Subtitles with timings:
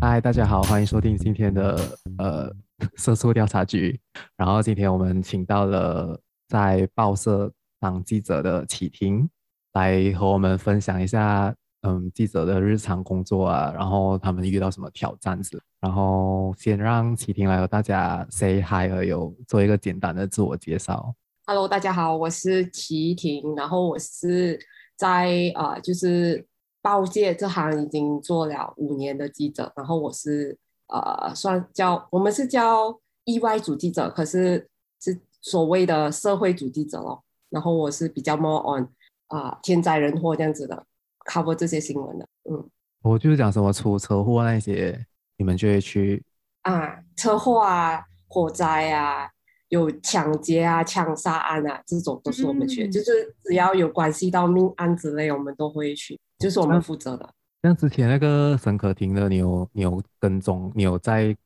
[0.00, 2.50] 嗨，大家好，欢迎收听今天的呃
[2.96, 4.00] 色素调查局。
[4.36, 9.28] 然后今天我们请到了在报社当记者的启婷，
[9.74, 15.62] 来和我们分享一下嗯记者的日常工作啊，然后他们遇到什么挑战子。
[15.80, 21.14] 然后先让启婷来和大家 say hi，还有做一个简单的自我介绍。
[21.50, 24.56] Hello，大家好，我是齐婷，然后我是
[24.94, 26.46] 在呃就是。
[26.80, 34.66] 报界这行已经做了五年的记者，然后我是呃算叫我们是叫意外组记者，可是
[34.98, 37.22] 是所谓的社会组记者咯。
[37.50, 38.84] 然后我是比较 more on
[39.26, 40.86] 啊、呃、天灾人祸这样子的
[41.26, 42.70] cover 这些新闻的，嗯。
[43.02, 45.04] 我就是讲什么出车祸那些，
[45.36, 46.24] 你们就会去
[46.62, 49.28] 啊车祸啊火灾啊
[49.70, 56.16] 有抢劫啊枪杀案啊这种都是我们去，嗯、就是只要有关系到命案之类，我们都会去。
[56.38, 57.28] 就是我们负责的。
[57.62, 61.36] 像之前那个沈可婷的，你有你有跟踪，你有在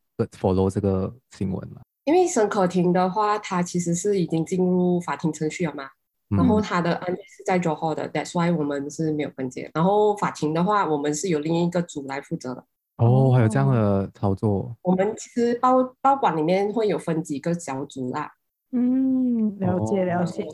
[0.41, 1.81] follow 这个新闻吗？
[2.05, 5.85] 因为沈可婷的话，她其实是已经进入法庭程序了嘛，
[6.31, 9.69] 嗯、然后她的案件是在 Johor 的，That's why 我们是没有跟进。
[9.75, 12.65] 然后法庭的话，我们是有另一个组来负责的。
[12.97, 14.77] 哦，还有这样的操作。
[14.83, 18.33] 我们其实包包馆里面会有分几个小组啦。
[18.73, 20.47] 嗯，了解了解。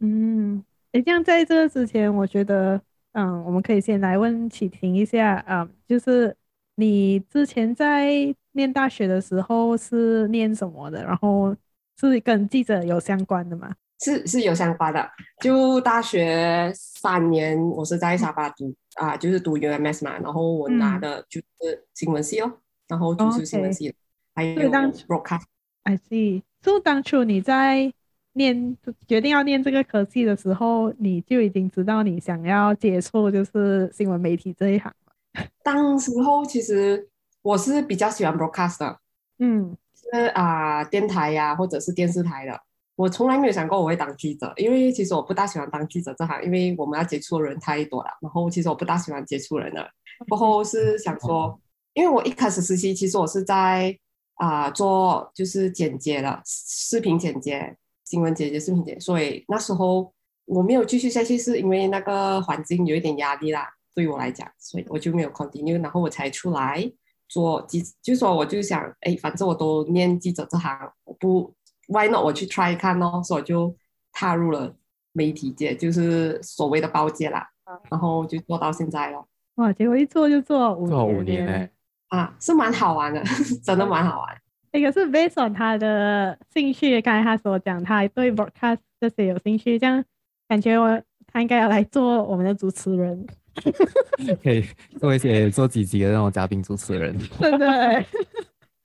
[0.00, 2.80] 嗯，诶，这样在这之前，我觉得。
[3.12, 6.36] 嗯，我们可以先来问启婷一下，嗯，就是
[6.76, 8.12] 你之前在
[8.52, 11.02] 念大学的时候是念什么的？
[11.02, 11.56] 然后
[11.98, 13.74] 是跟记者有相关的吗？
[14.00, 15.10] 是是有想法的。
[15.40, 23.94] 就大学三年，我是在沙巴读啊，就是读 UMS 嘛，然后我拿的就是新闻系哦，嗯、然后就是新闻系，
[24.34, 25.42] 还有 broadcast。
[25.82, 26.42] I see。
[26.60, 27.92] 就当初你在。
[28.34, 28.76] 念
[29.08, 34.94] 决定要念这个科技的时候，你就已经知道你想要接触就是新闻媒体这一行。
[35.64, 37.08] 当时候其实
[37.42, 39.00] 我是比较喜欢 broadcast 的，
[39.40, 42.60] 嗯，是啊、呃，电台呀、啊、或者是电视台的。
[42.98, 48.10] 我从来没有想过我会当记者，因为其实我不大喜欢当记者这行，因为我们要接触的人太多了。
[48.20, 49.88] 然后其实我不大喜欢接触人的。
[50.28, 51.58] 过后是想说，
[51.94, 53.96] 因为我一开始实习，其实我是在
[54.34, 57.76] 啊、做就是剪接的视频剪接。
[58.04, 60.10] 新闻剪接视频剪，所以那时候
[60.46, 66.90] 我没有继续下去，是因为那个环境有一点压力啦，对于我来讲，所以我就没有 continue，然后我才出来
[67.28, 71.54] 做记，就说我就想，哎，反正我都念记者这行，我不
[71.88, 73.74] why not 我去 try 看咯，所以我就
[74.12, 74.74] 踏入了
[75.12, 77.48] 媒体界，就是所谓的包界啦，
[77.90, 79.24] 然后就做到现在了。
[79.56, 81.68] 哇，结果一做就做五年，做五年呢，
[82.08, 83.20] 啊，是蛮好玩的，
[83.64, 84.40] 真的蛮好玩。
[84.70, 90.04] 那个是 based on 他的兴趣，刚才他所讲，他对 broadcast 这些有兴趣，这样
[90.46, 93.26] 感觉我他应该要来做我们的主持人，
[94.44, 94.62] 可以
[95.00, 98.06] 做一些做几集的那种嘉宾主持人，对不对？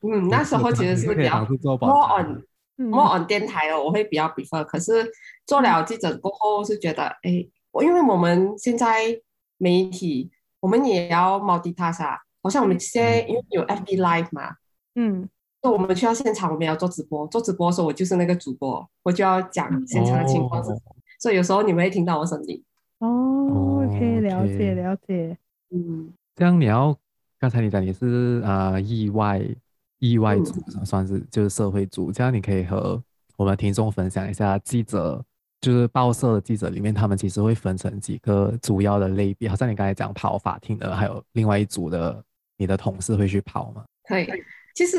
[0.01, 1.45] 嗯，那时候其实是比较
[1.79, 2.41] more on
[2.77, 4.63] more on 电台哦，我会比较 prefer。
[4.65, 5.09] 可是
[5.45, 9.19] 做了记者过后，是觉得哎，我因为我们现在
[9.57, 14.55] 媒体，我们也要 multitask 啊，好像我们现在因为有 FB Live 嘛，
[14.95, 15.29] 嗯。
[15.61, 17.25] 就我们去到现场，我们要做直播。
[17.27, 20.61] 做直播的时候，我就是那个主播，我就要讲现场的情况。
[20.61, 20.77] Oh.
[21.21, 22.61] 所以有时候你们会听到我声音。
[22.99, 25.37] 哦，可以了解了解。
[25.69, 26.93] 嗯，这样你要
[27.39, 29.41] 刚才你讲你是啊、呃、意外
[30.03, 32.11] 意外组，嗯、算是就是社会组。
[32.11, 33.01] 这样你可以和
[33.37, 35.23] 我们听众分享一下，记者
[35.61, 39.47] 就是报社的记者里面，他们其实会分成几个主要的类别。
[39.47, 42.21] 好像你刚才讲跑法庭的，还有另外一组的，
[42.57, 43.85] 你的同事会去跑吗？
[44.05, 44.27] 可以。
[44.75, 44.97] 其实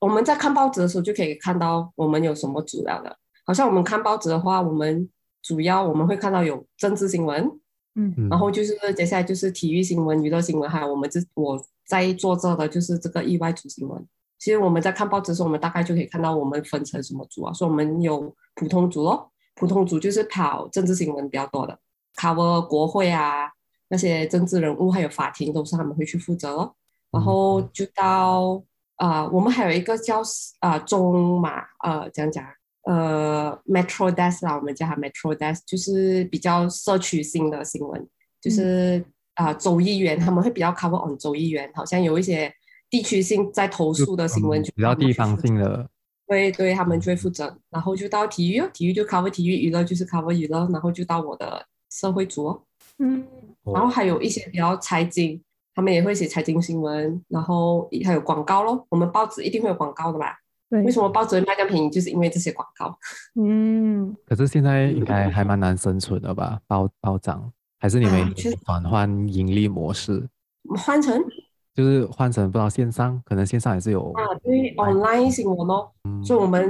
[0.00, 5.06] 我们在看报纸的时候就可以看到我们有什么主要的，好像我们看报纸的话，我们
[5.42, 7.46] 主要我们会看到有政治新闻，
[7.94, 14.06] 嗯，然后就是接下来就是体育新闻、娱乐新闻，还有我们这我在做这的就是这个意外组新闻。
[14.38, 21.78] 其实我们在看报纸的时候，我们大概就可以看到我们分成什么组啊，所以我们有普通组咯，普通组就是跑政治新闻比较多的
[22.16, 23.50] ，cover 国会啊
[23.88, 26.74] 那些政治人物，还有法庭都是他们会去负责咯，
[27.10, 28.62] 然后就到。
[28.98, 30.22] 啊、呃，我们还有一个叫
[30.60, 32.42] 啊、呃、中马呃，讲讲
[32.84, 38.08] 呃 Metro Desk 啦，我们叫它 Metro Desk，就是比较社区性的新闻，
[38.40, 39.04] 就是
[39.34, 42.50] 啊、嗯呃、州议员他们会比较 cover on 州议员，好像有一些
[42.90, 45.88] 地区性在投诉的新闻比较地方性的，
[46.26, 52.62] 对对，他们就会负责，然后就到体育哦，体育就 cover 体育，娱乐就是 cover 娱乐，然后就到我的社会组哦，
[52.98, 53.24] 嗯，
[53.74, 55.40] 然后还有一些比较财经。
[55.74, 58.86] 他们也会写财经新闻，然后还有广告咯。
[58.88, 60.34] 我们报纸一定会有广告的吧？
[60.70, 61.90] 对，为什么报纸会卖这么便宜？
[61.90, 62.98] 就是因为这些广告。
[63.38, 66.58] 嗯，可是现在应该还蛮难生存的吧？
[66.66, 68.32] 报报章还是你们
[68.64, 70.26] 转换盈利模式？
[70.78, 71.22] 换成
[71.76, 75.90] 就是换成不知道线上，可能线上也是有啊，对，online 新闻哦。
[76.04, 76.68] 嗯、所以我们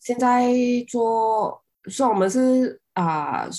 [0.00, 0.50] 现在
[0.88, 3.42] 做，虽然我们是啊。
[3.42, 3.50] 呃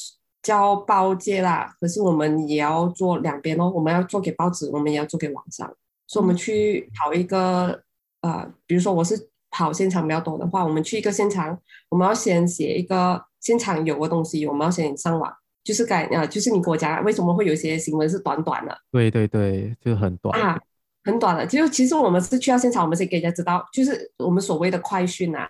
[0.44, 3.70] 交报界啦，可是我们也要做两边哦。
[3.70, 5.68] 我们要做给报纸，我们也要做给网上。
[6.08, 7.78] 所以，我们去跑一个
[8.22, 11.60] 呃，比如说我是跑现场比较多的话，我们去一个现场，
[11.90, 15.30] 我们要先写一个现场有的东西，我们要先上网，
[15.66, 18.78] 就是改啊、呃，就是你给我讲为什么会有一些新闻是短短的？
[18.90, 20.58] 对对对，就很短啊，
[21.08, 21.44] 很短的。
[21.48, 25.50] 就其实我们是去到现场，我们先给人家知道，就是我们所谓的快讯啊。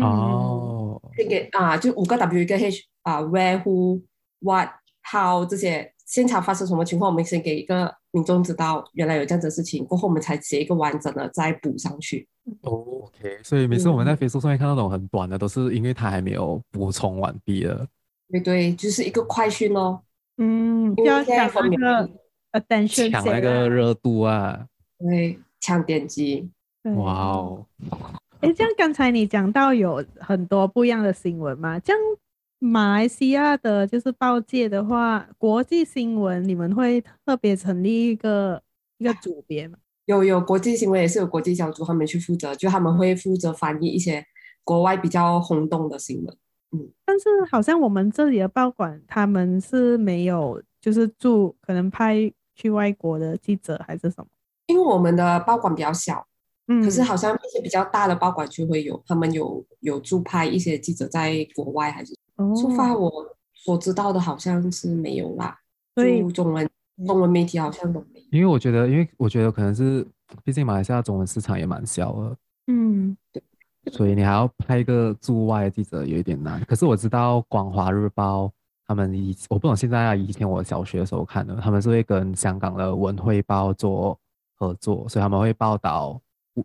[0.00, 1.00] 哦。
[1.16, 4.02] 这个啊，就五个 W 一个 H 啊，Where Who。
[4.40, 4.68] What,
[5.10, 12.28] how 这些现场发生什么情况，我们先给一个民众知道，原来有这样子的事情，过后我们才写一个完整的再补上去。
[12.60, 17.86] Oh, OK，所以每次我们在 Facebook 上面看到那种很短的，都是因为它还没有补充完毕了。
[18.30, 19.98] 对对，就是一个快讯哦。
[20.36, 22.10] 嗯，要抢那个
[22.52, 24.66] attention，抢那个热度啊。
[25.04, 26.50] 对，抢点击。
[26.96, 27.66] 哇哦。
[28.40, 31.78] 哎，这样刚才你讲到有很多不一样的新闻嘛？
[31.78, 32.00] 这样。
[32.60, 38.62] 马来西亚的就是报界的话，国际新闻你们会特别成立一个
[38.96, 39.76] 一个组别吗？
[40.06, 44.24] 有有，国际新闻也是有国际小组他们去负责，就他们会负责翻译一些
[44.62, 46.36] 国外比较轰动的新闻。
[46.70, 54.26] 嗯，但是好像我们这里的报馆他们是没有，就是驻可能派去外国的记者还是什么？
[54.66, 56.26] 因为我们的报馆比较小，
[56.68, 62.14] 嗯，可是好像一些比较大的报馆就会有，他们有有驻派一些记者在国外还是。
[62.60, 63.10] 出发我
[63.54, 65.56] 所知道的好像是没有啦，
[65.94, 66.68] 所以中文
[67.06, 68.26] 中文媒体好像都没有。
[68.32, 70.04] 因为我觉得，因为我觉得可能是，
[70.42, 73.40] 毕竟马来西亚中文市场也蛮小的，嗯，对，
[73.92, 76.60] 所以你还要派一个驻外的记者有一点难。
[76.64, 78.46] 可是我知道《广华日报》
[78.84, 84.18] 他们以我不懂现在啊，以前我小学的时候看的，他们是会跟香港的《文汇报》做
[84.68, 86.20] 合作，所以他们会报道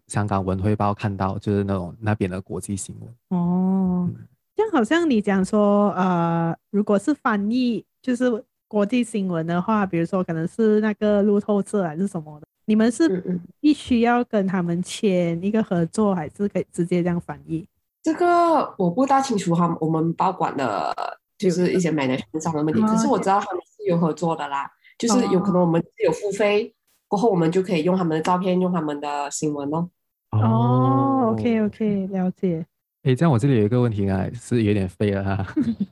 [0.07, 3.40] 香港《文汇报》看到就是那种那边的国际新闻。
[3.40, 4.10] 哦。
[4.56, 17.66] 这样好像你讲说，呃，如果是翻译，就是国际新闻的话，比如说可能是那个路透社还是什么的，你们是必须要跟他们签一个合作，还是可以直接这样翻译？
[18.04, 20.94] 这个我不大清楚哈，我们报馆的
[21.38, 26.75] 就是一些 management 上的问题，可是我知道他们是有合作的啦，就是有可能我们是有付费，
[27.09, 29.89] 过后我们就可以用他们的照片，用他们的新闻哦。
[30.31, 32.65] 哦，OK OK，了解。
[33.03, 35.45] 哎，这样我这里有一个问题啊，是有点废了哈。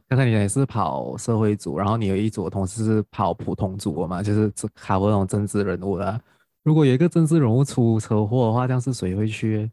[0.08, 6.22] 刚才你也 是跑社会组，然后你有一组同事是跑普通组的嘛，就是考那种政治人物的。
[6.64, 9.70] 如果有一个政治人物出车祸的话，这样是谁会去？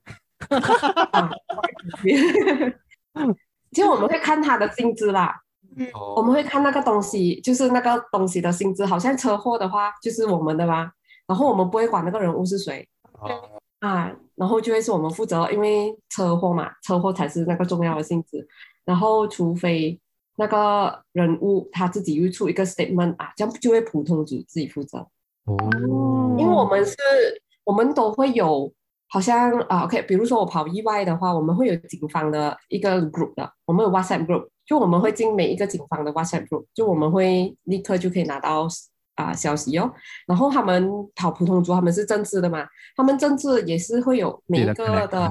[3.72, 5.34] 其实我们会看他的性质啦，
[5.76, 5.86] 嗯，
[6.16, 8.86] 我们会看那个东西，就是那个东西的性质。
[8.86, 10.92] 好像车祸的话，就是我们的嘛，
[11.26, 12.86] 然后我们不会管那个人物是谁。
[13.20, 13.50] 哦
[13.80, 18.48] 啊，然后就会是我们负责，因为车祸嘛，车祸才是那个重要的性质。
[18.82, 20.00] 然后，除非
[20.36, 24.98] 那个人物他自己又出一个 statement 啊，这样就会普通组自己负责。
[25.44, 26.96] 哦，因为我们是，
[27.64, 28.72] 我们都会有，
[29.08, 38.66] 好像啊，OK，比如说我跑意外的话，我们会有警方的一个 group 的，我们有 WhatsApp group，就我们会进每一个警方的 WhatsApp group，就我们会立刻就可以拿到。
[39.14, 39.92] 啊，消息哦，
[40.26, 42.66] 然后他们跑普通组，他们是政治的嘛，
[42.96, 45.30] 他们政治也是会有每一个的，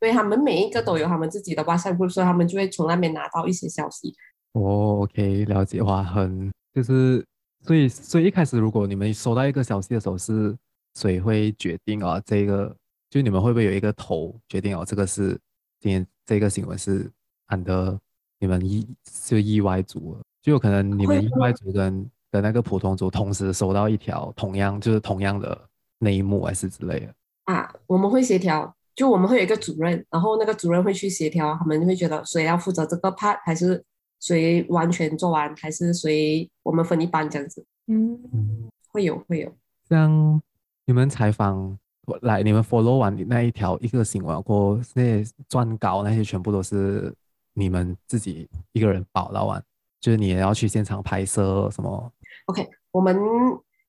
[0.00, 4.14] 对，他们每一个都有他们自己的 WhatsApp group，所以他们就会从那边拿到一些消息。
[4.52, 7.24] 哦，OK，了解，哇，很就是，
[7.60, 10.56] 所以所以一开始如果你们收到一个消息的时候，是
[10.94, 12.18] 谁会决定啊？
[12.24, 12.74] 这个
[13.10, 14.84] 就你们会不会有一个头决定哦？
[14.86, 15.38] 这个是
[15.80, 17.10] 今天这个新闻是
[17.46, 17.98] 按的
[18.38, 18.88] 你们意
[19.26, 22.10] 就意外组，就有可能你们意外组跟。
[22.32, 25.56] 的那个普通组同时收到一条同样就是同样的
[25.98, 33.84] 内幕还是之类的啊，我们会协调，就我们会有一个主任，然后那个主任会去协调，他们会觉得谁要负责这个 part，还是
[34.20, 37.64] 谁完全做完，还是谁我们分一半这样子。
[37.86, 38.18] 嗯，
[38.88, 39.52] 会有会有。
[39.88, 40.40] 像
[40.86, 41.76] 你们采访
[42.22, 47.12] 来，你们 follow 完那一条一个新闻过那些撰稿那些全部都是
[47.54, 49.62] 你们自己一个人报道完，
[50.00, 52.10] 就是你也要去现场拍摄什么
[52.46, 53.16] ？OK，我们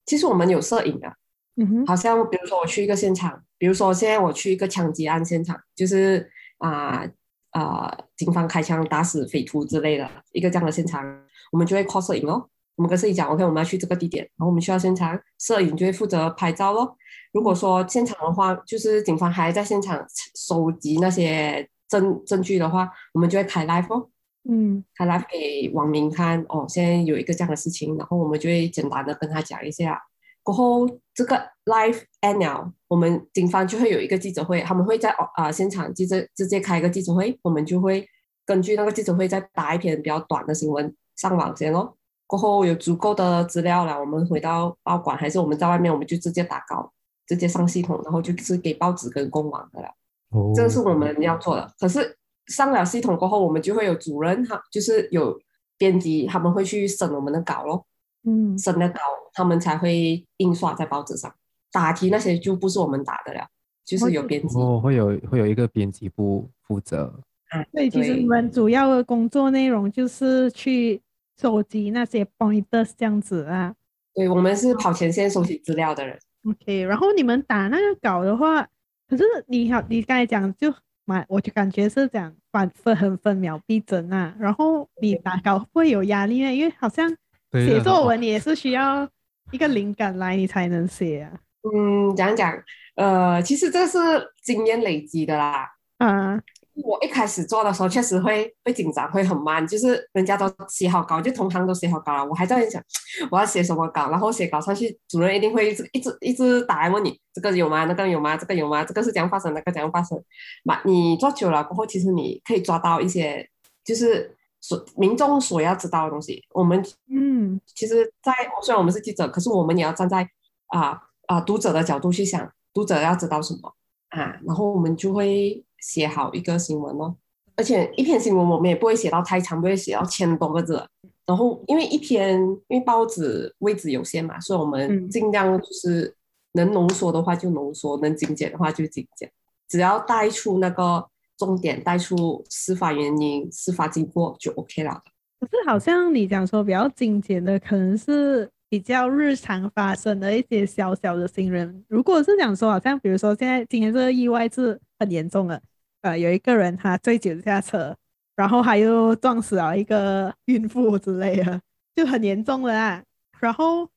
[0.06, 1.08] 其实我们有摄影的，
[1.56, 7.08] 嗯哼，好像比如说我去一个现场，比如说现在我去一个枪击案现场，就是啊啊、
[7.52, 11.04] 呃呃，警方开枪打死匪徒之类的一个这样的现场，
[11.52, 12.50] 我们就会 call 摄影哦。
[12.76, 16.98] 我们跟摄影讲，OK，我们要去这个地点，然后我们需要现场，摄影就会负责拍照咯。
[17.32, 20.04] 如果说现场的话，就是警方还在现场
[20.36, 24.10] 收集那些证证据的话，我们就会开 live 哦，
[24.50, 30.02] 嗯，他来给网民看哦，现在有一个这样的事情，然后我们就会简单的跟他讲一下。
[30.44, 31.36] 过后这个
[31.66, 38.06] live end 了，我们警方就会有一个记者会，他们会在啊、现场记者直接开一个记者会，我们就会
[38.46, 41.98] 根据那个记者会再打一篇比较短的新闻上网先咯。
[42.28, 46.92] 过后有足够的资料了，我们回到报馆还是我们在外面，我们就直接打稿，
[47.26, 49.88] 直接上系统，然后就是给报纸跟公网的了。
[50.32, 51.72] 哦，这个是我们要做的。
[51.80, 55.40] 可是上了系统过后，我们就会有主任他，就是有
[55.78, 57.86] 编辑，他们会去审我们的稿咯。
[58.26, 59.00] 嗯，审的稿，
[59.34, 61.34] 他们才会印刷在报纸上。
[61.72, 63.48] 答题那些就不是我们打的了，
[63.84, 64.58] 就是有编辑。
[64.58, 67.20] 哦，会有会有一个编辑部负责。
[67.50, 71.02] 啊，对，其实你们主要的工作内容就是去
[71.38, 73.74] 收集那些 pointers 这样子啊。
[74.14, 76.18] 对，我们是跑前线收集资料的人。
[76.48, 78.68] OK，然后你们打那个稿的话，
[79.08, 80.74] 可是你好，你刚才讲就
[81.06, 84.36] 蛮，我就感觉是这样，反分很分秒必争啊。
[84.40, 86.54] 然后你打稿会有压力呢？
[86.54, 87.16] 因为好像。
[87.56, 89.08] 写作文也是需要
[89.52, 91.32] 一个灵感来你才能写啊。
[91.62, 92.52] 嗯，讲讲，
[92.96, 94.00] 呃，其实这是
[94.42, 95.70] 经验累积的啦。
[96.00, 96.42] 嗯，
[96.75, 102.82] 我一开始做的时候确实会会紧张，会很慢，就是人家都写好稿，就同行都写好稿了，我还在想
[103.30, 107.86] 我要写什么稿，然后写稿上去，主任一定会一直一直一直打来问你这个有吗？
[107.86, 108.36] 那个有吗？
[108.36, 108.84] 这个有吗？
[108.84, 109.53] 这个是怎样发生？
[109.53, 110.18] 那个怎样发生？
[110.63, 113.50] 嘛，你做久了过后，其实你可以抓到一些，
[113.84, 114.36] 就是。
[114.65, 120.25] 所民众所要知道的东西，我们嗯，其实在，在虽然我们是记者，可是我们也要站在
[120.68, 123.75] 啊啊读者的角度去想，读者要知道什么
[124.12, 127.16] 啊，然后我们就会写好一个新闻哦。
[127.56, 130.84] 而且一篇新闻我们也不会写到太长，不会写到千多个字。
[131.25, 136.16] 然后因为一篇，因为报纸位置有限嘛，所以我们尽量就是
[136.54, 139.32] 能浓缩的话就浓缩，能精简的话就精简，
[139.68, 141.06] 只要带出那个。
[141.36, 145.02] 重点带出事发原因、事发经过就 OK 了。
[145.40, 151.84] 可是好像你讲说比较精简的，可能是比较日常发生的一些小小的新闻。
[151.90, 155.60] 如果是讲说，好像比如说现在今天这个意外是很严重的，
[156.04, 157.94] 呃，有一个人他醉酒下车，
[158.36, 161.60] 然后他又撞死了一个孕妇之类的，
[161.96, 163.04] 就很严重了啊。
[163.40, 163.90] 然后。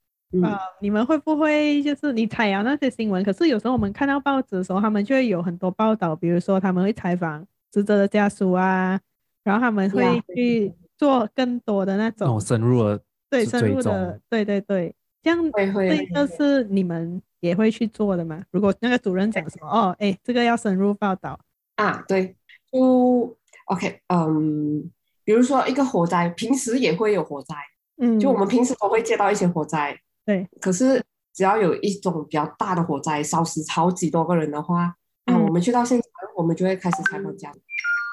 [0.43, 3.23] 呃、嗯，你们会不会就是你采访那些新闻？
[3.23, 9.01] 可是有时候我们看到报纸的时候，他们就会有很多报道，比如说他们会采访死者的家属啊，
[9.45, 18.43] 然后他们会去做更多的那种深入的，对深入的，对对对，这样这个是你们也会去做的吗？
[18.51, 21.39] 如果那个主任讲说，哦，哎，这个要深入报道
[21.77, 22.37] 啊，对，
[22.73, 24.91] 就 OK，嗯，
[25.25, 27.55] 比如说一个火灾，平时也会有火灾，
[27.99, 29.99] 嗯，就我们平时都会接到一些火灾。
[30.25, 31.03] 对，可是
[31.33, 34.95] 只要有一种比较大的火灾，烧死超级多个人的话，
[35.27, 37.53] 嗯，我们去到现场，我们就会开始采访家。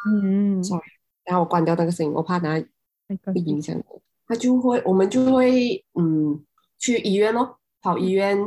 [0.05, 0.83] 嗯，sorry，
[1.25, 2.61] 然后我关掉那个声音，我怕它
[3.25, 3.75] 会影响。
[4.27, 6.43] 他就会，我们就会，嗯，
[6.77, 8.37] 去医院咯，跑医院，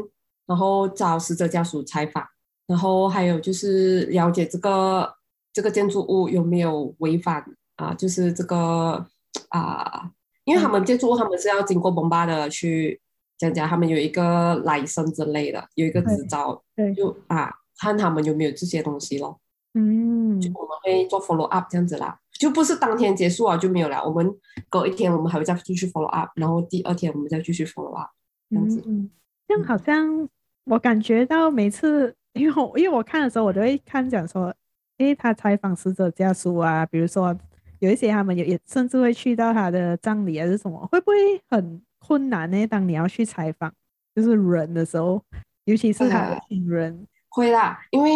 [0.46, 2.26] 然后找死者家属采访，
[2.66, 5.14] 然后还有就是了解这个
[5.52, 7.44] 这个建筑物有没有违反
[7.76, 9.06] 啊，就是这个
[9.48, 10.10] 啊，
[10.44, 13.00] 因为他们建筑物他们是要经过 BOMBA 的去。
[13.38, 19.38] 讲讲他们有一个 license 之类的，有一个执照，对，就啊，看他们有没有这些东西咯。
[19.74, 24.02] 嗯，就我们会做 follow up 这样子啦，就不是当天结束啊就没有了。
[24.02, 24.34] 我们
[24.70, 28.08] 隔一天我们还会再继续 follow up，然后第二天我们再继续 follow up
[28.48, 28.82] 这样子。
[28.86, 29.10] 嗯，
[29.46, 30.26] 这样好像
[30.64, 34.54] 我感觉到每次，因为我因为我看的时候，我都会看讲说，
[34.98, 37.36] 诶，他采访死者家属啊，比如说
[37.80, 41.16] 有一些他们也也甚至会去到他的葬礼还是什么，会不会
[41.48, 41.82] 很？
[41.98, 42.66] 困难呢？
[42.68, 43.72] 当你要去采访
[44.14, 45.20] 就是人的时候，
[45.64, 48.10] 尤其是他的亲人，嗯，会啦，因为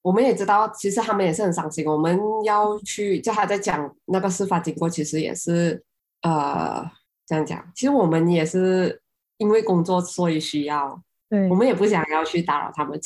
[0.00, 1.84] 我们也知道，其实他们也是很伤心。
[1.84, 5.82] 我们要去叫他在讲那个事发经过，其实也是
[6.22, 6.90] 呃
[7.26, 7.70] 这样讲。
[7.74, 8.98] 其实我们也是
[9.36, 10.98] 因为工作所以需要，
[11.28, 12.98] 对，我们也不想要去打扰他们。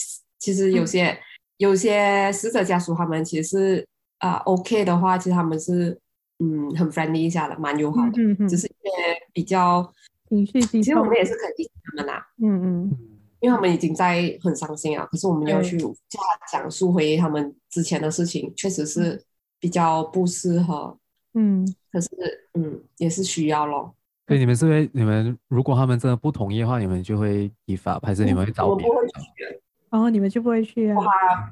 [0.43, 1.19] 其实有些、嗯、
[1.59, 5.97] 有些死者家属，他们其实是啊、呃、OK 的话，其实他们是
[6.41, 8.91] 嗯很 friendly 一下的，蛮友好的，嗯嗯，只是一些
[9.33, 9.93] 比较。
[10.29, 12.99] 情绪其实我们也是肯定他们啦，嗯嗯，
[13.41, 15.07] 因为他们已经在很伤心啊。
[15.11, 19.23] 可是我们要去叫他讲述回他们之前的事情，确实是
[19.61, 20.99] 比较不适合。
[21.35, 22.09] 嗯，可是
[22.55, 23.95] 嗯，也是需要咯。
[24.27, 28.97] 所以，你们是会，你们如果他们真的不同意的话，你们就会依法，还是你们会找别人？
[28.97, 29.62] 我们不会
[29.99, 30.03] 去。
[30.03, 30.97] 哦，你们就不会去啊？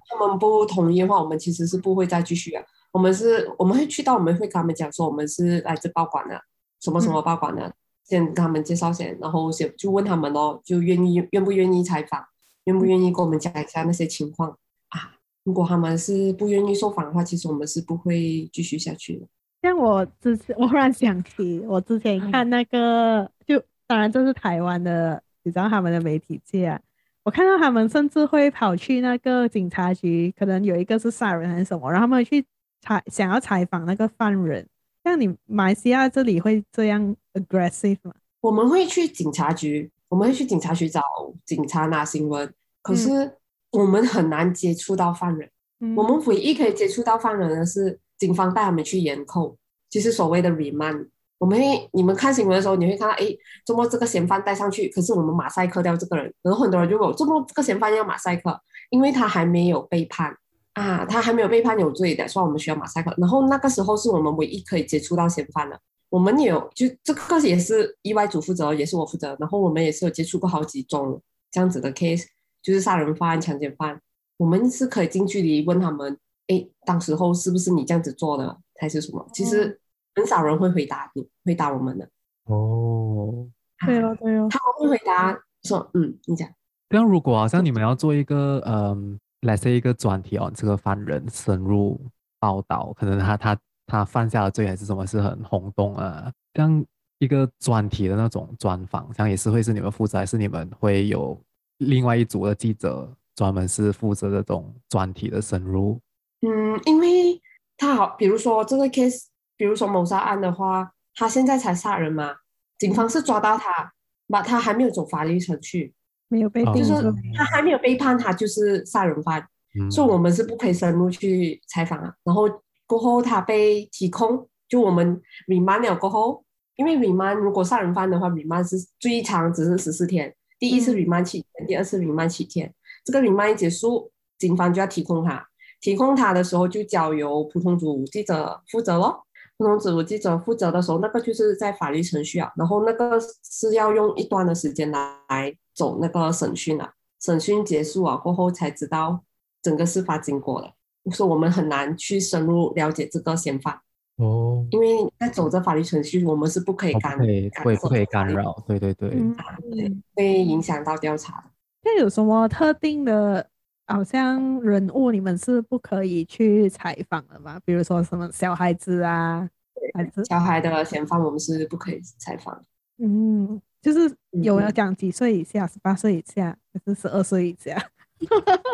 [0.09, 2.65] 他们不同意的话，我们其实是不会再继续啊。
[2.93, 6.41] 我们是，我们会去到，我们会跟他们讲说，我们是来自报馆的，
[6.81, 7.73] 什么什么报馆的。
[8.03, 12.21] 先跟他们介绍先，然后先就问他们哦，就愿意愿不愿意采访，
[12.65, 14.51] 愿不愿意跟我们讲一下那些情况
[14.89, 15.15] 啊？
[15.45, 19.27] 如果他们是不愿意受访的话，其实我们是不会继续下去的。
[19.63, 26.81] 像我之前，我忽然想起，我之前看那个，嗯、就当然这是台湾的，你知道他们的媒体界啊，
[27.23, 32.45] 我看到他们甚至会跑去那个警察局，可能有一个是杀人还是什么，然后他们去
[32.81, 34.67] 采想要采访那个犯人。
[35.05, 38.13] 像你马来西亚这里会这样 aggressive 吗？
[38.41, 41.03] 我们会去警察局，我们会去警察局找
[41.45, 43.37] 警察拿新闻，可是
[43.71, 45.49] 我们很难接触到犯人。
[45.81, 47.99] 嗯、我们唯一可以接触到犯人的是。
[48.21, 49.57] 警方带他们去严控，
[49.89, 51.09] 就是所谓的 remand。
[51.41, 51.59] 我们，
[51.93, 53.27] 你们看新闻的时候，你会看到，哎，
[53.65, 54.91] 怎么这个嫌犯带上去？
[54.91, 58.61] 可是我们马赛克掉这个人，然后很多人就问我，怎么这个嫌犯要马赛克？
[58.91, 60.37] 因为他还没有被判
[60.75, 63.15] 啊，他还没有被判有罪的，所以我们需要马赛克。
[63.17, 65.81] 然后那个时候是我们唯一可以接触到嫌犯的。
[66.11, 69.35] 我们有，就这个也是意外组负责，也是我负责。
[69.41, 72.27] 然后我们也是有接触过好几宗这样子的 case，
[72.63, 73.99] 就是杀人犯、强奸犯，
[74.37, 76.19] 我们是可以近距离问他们。
[76.49, 79.27] 哎，当时候是不是你这样子做的，还是什么？
[79.33, 79.80] 其实
[80.15, 82.09] 很少人会回答你，回答我们的。
[82.45, 83.49] 哦，
[83.87, 86.49] 对哦，对哦，他们会回答说，嗯，你讲。
[86.89, 92.01] 这样如果好像你们要做一个，嗯，来设一个专题哦，这个犯人深入
[92.41, 96.33] 报道，可能他他他犯下的罪还是什么，是很轰动啊。
[96.53, 96.85] 这样
[97.19, 101.41] 一个专题的那种专访，这样也是会是你们负责，还是你们会有
[101.79, 106.01] 另外一组的记者专门是负责这种专题的深入？
[106.41, 107.41] 嗯，因为
[107.77, 109.27] 他好，比如说这个 case，
[109.61, 112.35] 比如说谋杀案的话，他现在才杀人嘛，
[112.79, 113.93] 警方是抓到他，
[114.27, 115.93] 把他还没有走法律程序，
[116.29, 116.95] 没有被，就是
[117.37, 119.47] 他还没有被判，他就是杀人犯，
[119.79, 122.15] 嗯、所以我们是不可以深入去采访啊。
[122.25, 122.49] 然后
[122.87, 126.43] 过后他被提控，就我们 remand 了过后，
[126.77, 132.73] 因为 remand 如果杀人犯的话，remand 是最长只是十四天，第一次 remand 七天，第二次 remand 七天，
[133.05, 135.47] 这个 remand 一结束，警方就要提控他。
[135.83, 139.27] 提供他的时候就交由普通组记者负责咯。
[139.61, 146.91] 普通组记者负责的时候，那个就是在法律程序啊，然后那个是要用一段的时间来走那个审讯啊。
[147.21, 149.23] 审讯结束啊过后才知道
[149.61, 150.73] 整个事发经过的，
[151.13, 153.79] 所以我们很难去深入了解这个嫌犯
[154.17, 154.87] 哦，因为
[155.19, 157.25] 在走这法律程序，我们是不可以干，不
[157.65, 159.37] 可不可以干扰，对对对，嗯、
[159.71, 161.51] 对，会影响到调查的。
[161.83, 163.47] 那有什么特定的？
[163.91, 167.61] 好像人物你们是不可以去采访的嘛？
[167.65, 169.49] 比如说什么小孩子啊，
[169.95, 172.65] 孩子小孩的嫌犯我们是不可以采访。
[172.99, 177.77] 嗯，就是有要讲几岁以下，十八岁以下还是十二岁以下？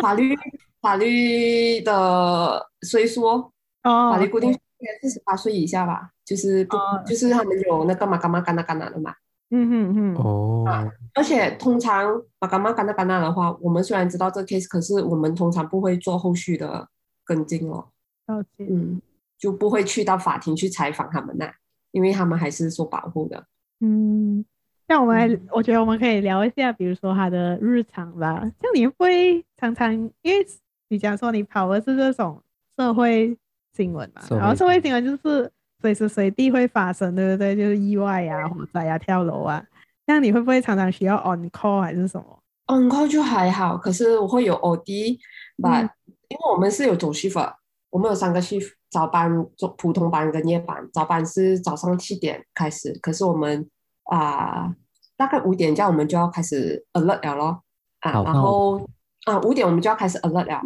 [0.02, 0.36] 法律
[0.80, 3.52] 法律的岁数哦，
[3.82, 6.10] 法律规定应该是十八岁以下吧？
[6.24, 9.14] 就是不、哦、就是他们有那个嘛干嘛干嘛干嘛的嘛。
[9.50, 16.88] 嗯哼哼，哦、啊，而且通常把干嘛干那干那的话，我们虽然知道这个 case，可是我们通常不会做后续的
[17.24, 17.86] 跟进哦。
[18.26, 19.00] 了解，嗯，
[19.38, 21.48] 就不会去到法庭去采访他们那，
[21.92, 23.46] 因为他们还是受保护的。
[23.78, 24.44] 嗯，
[24.88, 28.40] 那我们来，我觉得我们可以聊一下，比如说他的日常吧。
[28.60, 30.44] 像你会常常，因为
[30.88, 32.42] 你讲说你跑的是这种
[32.76, 33.38] 社会
[33.74, 35.48] 新闻嘛，然后社会新闻就是。
[35.86, 37.54] 随时随地会发生，对不对？
[37.54, 39.64] 就是意外呀、啊、火灾啊、跳楼啊。
[40.06, 45.16] 那你会不会常常需要 on call 还是什么？on call 就还好，可是我会有 OD，
[45.62, 45.90] 把、嗯，
[46.28, 47.52] 因为我们是有走 shift，
[47.90, 50.76] 我们有三个 shift，早班、做普通班跟夜班。
[50.92, 53.68] 早班是早上七点开始，可是我们
[54.10, 54.74] 啊、呃，
[55.16, 57.62] 大概五点这样我们就要开始 alert 了咯。
[58.00, 58.84] 啊，然后
[59.26, 60.60] 啊五点我们就要开始 alert 了。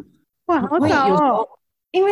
[0.46, 1.46] 哇，好早哦！
[1.90, 2.10] 因为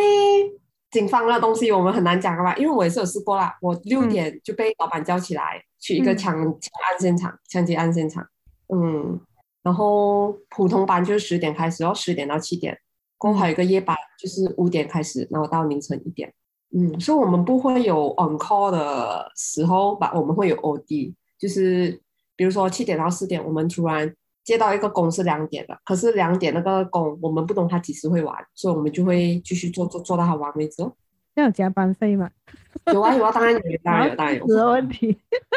[0.91, 3.55] 警方那东西我们很难讲的吧，因为我也是有试过啦。
[3.61, 8.25] 我六点就被老板叫起来、嗯、去一个枪枪案现场、枪击案现场。
[8.73, 9.19] 嗯，
[9.61, 12.77] 然后普通班就是十点开始，然后十点到七点。
[13.17, 16.33] 过后还有一个夜班，就是五点开始，然后到凌晨一点。
[16.71, 20.11] 嗯，所以我们不会有 on call 的时候吧？
[20.15, 21.99] 我们会有 OD，就是
[22.35, 24.15] 比如说七点到四点，我们突然
[24.49, 30.91] 接到一个工是两点的，可是两点那个工我们不懂他几时会完，所以我们就会继续做做做到他完为止哦。
[31.35, 32.27] 要有加班费吗？
[32.91, 34.45] 有啊有啊，当然有，当然有，当然有。
[34.49, 35.15] 没问题。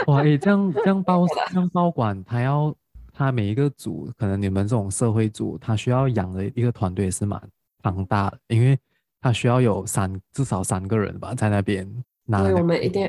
[0.09, 2.75] 哇，哎，这样这样包这样包管，他要
[3.15, 7.41] 他每一个组，可能你们这种社会组，他需要养的一个团队是蛮
[7.83, 8.79] 庞大的，因为
[9.23, 11.91] 他需要有三至少三个人吧，在那边
[12.27, 12.43] 拿。
[12.43, 13.09] 对，我们一定。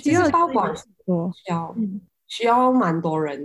[0.00, 0.82] 其实包管需
[1.48, 1.72] 要
[2.30, 3.38] 需要蛮多人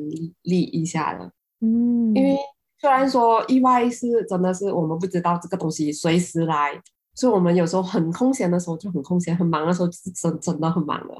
[0.43, 1.29] 力一下的。
[1.59, 2.37] 嗯，因为
[2.79, 6.79] 虽然说意外是真的是我们不知道这个东西随时来，
[7.13, 11.15] 所以我们有时候很空闲的时候就很空闲，很忙的时候是真真的很忙的。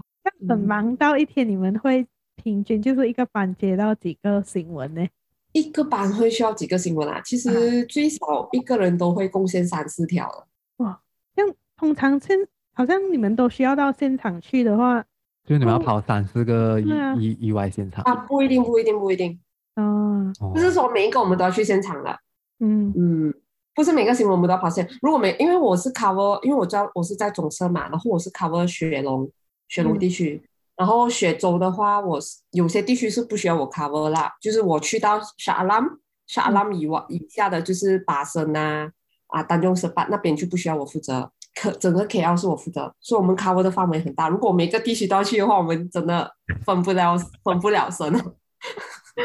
[0.47, 5.06] 很忙到一天你们会平均就是一个班接到几个新闻呢？
[5.54, 7.21] 一个班会需要几个新闻啊？
[7.23, 10.47] 其实最少一个人都会贡献三四条了。
[10.78, 10.99] 哇，
[11.36, 11.47] 像
[11.78, 12.38] 通常现
[12.73, 15.04] 好像你们都需要到现场去的话，
[15.45, 18.15] 就你们要跑三四个意、啊、意外现场啊？
[18.27, 19.39] 不一定，不一定，不一定。
[19.75, 22.19] 哦，不是说每一个我们都要去现场的。
[22.60, 23.34] 嗯嗯，
[23.75, 24.88] 不是每个新闻我们都要跑现。
[25.01, 29.29] 如果没，因为我是 cover，因为我知道我是在总社嘛，然后我是 cover 雪龙
[29.67, 30.41] 雪龙地区。
[30.43, 35.81] 嗯然后雪州的话，我是有些地区是不需要我 cover 啦，就是我去到沙阿兰、
[36.27, 38.91] 沙阿兰以外以下的，就是巴生啊、
[39.27, 44.30] 啊丹中十八那边就不需要我负责，可整个 KL 是我负责，所以我们 cover 的范围很大。
[44.30, 46.30] 如果每个地区都要去的话，我们真的
[46.65, 48.12] 分不了 分不了身。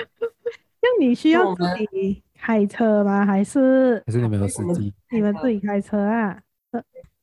[0.82, 1.62] 那你需要自
[1.92, 3.26] 己开车吗？
[3.26, 4.94] 还是还是你们有司机？
[5.10, 6.38] 你们自己开车啊？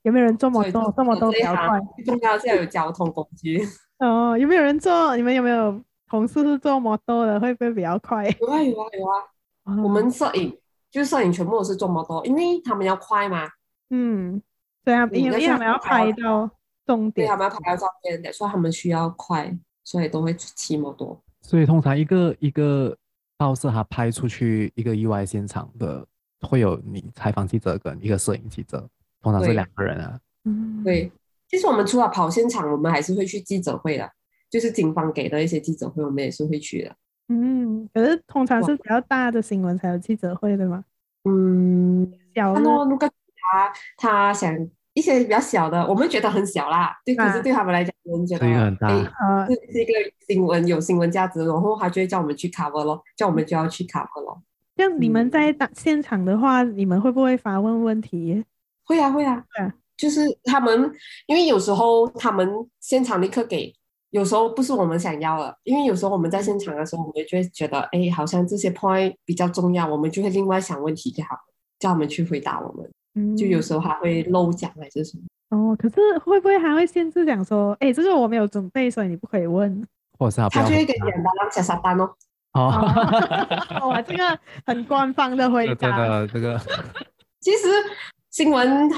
[0.03, 0.91] 有没有人坐摩托？
[0.91, 1.79] 坐摩托比较快。
[1.95, 3.61] 最重要是要有交通工具。
[3.99, 5.15] 哦，有没有人坐？
[5.15, 7.39] 你们有没有同事是坐摩托的？
[7.39, 8.25] 会不会比较快？
[8.39, 9.23] 有啊有啊有啊！
[9.63, 10.57] 哦、我们摄影
[10.91, 13.49] 就是摄影，全部都是坐摩托，因为他们要快嘛。
[13.89, 14.41] 嗯，
[14.87, 16.49] 对啊，因为他们要拍到
[16.85, 21.21] 重点，对，他们要拍到照片，所以他们需要快，所以都会骑摩托。
[21.41, 22.95] 所以通常一个一个
[23.35, 26.07] 报社他拍出去一个意外现场的，
[26.39, 28.87] 会有你采访记者跟一个摄影记者，
[29.21, 30.17] 通常是两个人啊。
[30.45, 31.11] 嗯，对。
[31.49, 34.09] 其实我们除了跑现场，我们还是会去记者会的，
[34.49, 36.95] 就是警方给的一些记者会，我们也是会去的。
[37.27, 40.85] 嗯，可是通常是比较大的新闻才有记者会的吗？
[41.25, 42.61] 嗯，小的。
[42.61, 43.09] 如果
[43.49, 44.53] 他他想
[44.97, 48.89] 一些比较小的，我们觉得很小啦，对，啊、可是对他们来讲，我们觉得很大，
[49.45, 49.93] 是是一个
[50.27, 54.41] 新闻有新闻价值，然后他就会叫我们去 cover 咯，叫我们就要去 cover 咯。
[54.75, 58.43] 像你们在打现场的话，嗯、你们会不会发问问题？
[58.85, 59.71] 会啊，会啊，对啊。
[59.95, 60.91] 就是他们，
[61.27, 63.71] 因为有时候他们现场立刻给，
[64.09, 65.55] 有时候不是我们想要的。
[65.63, 71.41] 因为有时候我们在现场的时候，我们就会觉得，哎，好像这些 point 比较重要，我们就会另外想问题给他们，
[71.77, 72.89] 叫他们去回答我们。
[73.17, 75.23] 嗯，就有时候还会漏讲还是什么。
[75.49, 79.83] 哦，可是会不会还会限制讲说，哎，这个我没有准备，所以你不可以问。
[80.19, 82.09] 或者他就会给你讲让小撒单哦。
[82.53, 82.69] 哦，
[83.89, 85.75] 哇，这个很官方的回答。
[85.75, 86.61] 这个这个，
[87.41, 87.67] 其实
[88.29, 88.89] 新闻。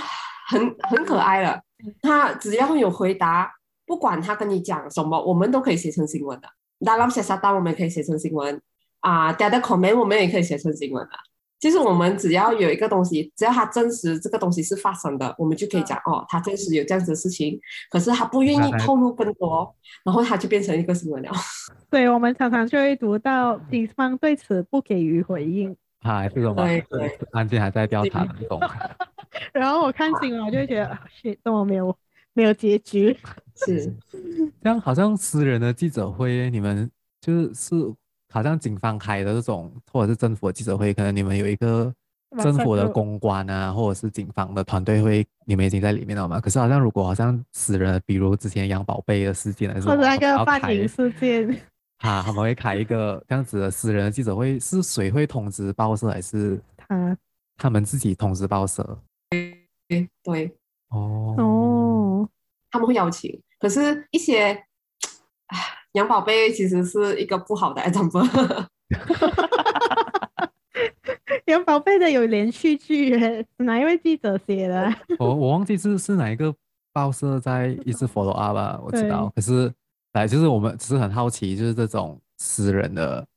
[0.52, 1.62] 很很可爱了，
[2.02, 3.54] 他只要有回答，
[3.86, 6.50] 不管他跟你讲什么，我们都可以写成新闻的。
[6.84, 8.60] 大浪写沙单，我们也可以写成新闻
[9.02, 9.32] 啊。
[9.32, 11.12] 大家的 comment 我们也可以写成新闻的。
[11.60, 17.60] 其实我们只要有一个东西，只要他真实这个东西是发生的，我们就可以讲哦，他真实有这样子的事情。
[17.90, 21.32] 可是他不愿意透露更多，然后他就变成一个新闻了。
[21.92, 25.76] 对，我们常常就会读到警方对此不给予回应。
[26.02, 28.60] 啊，这种对对，案件还在调查当中。
[29.54, 31.00] 然后我看新闻，我就会觉得啊，
[31.44, 31.96] 怎么没有
[32.34, 33.16] 没有结局？
[33.56, 33.94] 是
[34.64, 37.76] 这样，好像私人的记者会，你们就是是
[38.32, 41.94] 好像警方开的这种，或者是政府的记者会，可能你们有一个
[42.38, 46.40] 政府的公关啊，或者是警方的团队会，你们已经在里面了嘛？
[46.40, 51.50] 可是好像如果好像死人，比如之前杨宝贝的事件，或者那个范宁事件，
[52.00, 57.18] 啊，他们会开一个这样子的私人的记者会，是谁会通知报社，还是他
[57.58, 58.98] 他们自己通知报社？
[59.32, 60.56] 对对。
[60.90, 61.36] 哦。
[61.38, 62.30] 哦，
[62.70, 64.54] 他们会邀请，可是一些
[65.48, 65.58] 啊，
[66.00, 68.26] 杨宝贝其实是一个不好的 example。
[71.48, 73.14] 杨宝贝的有连续剧，
[73.58, 74.90] 哪一位记者写的？
[75.20, 76.56] 我我忘记是是哪一个
[76.94, 79.30] 报社在一直 follow up 吧，我知道。
[79.36, 79.70] 可是
[80.14, 83.28] 来就是我们只是很好奇，就是这种私人的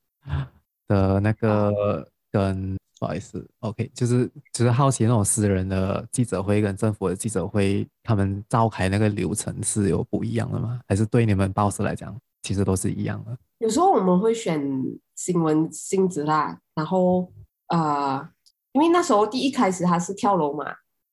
[0.87, 2.77] 的那个跟。
[3.01, 10.79] 不好意思，OK，就是就是好奇那种私人的记者会跟政府的记者会，他们召开那个流程是有不一样的吗？
[10.87, 13.37] 还是对你们报社来讲，其实都是一样的？
[13.59, 14.61] 有时候我们会选
[15.15, 17.33] 新闻性质啦，然后
[17.69, 18.29] 呃，
[18.73, 20.65] 因为那时候第一开始他是跳楼嘛，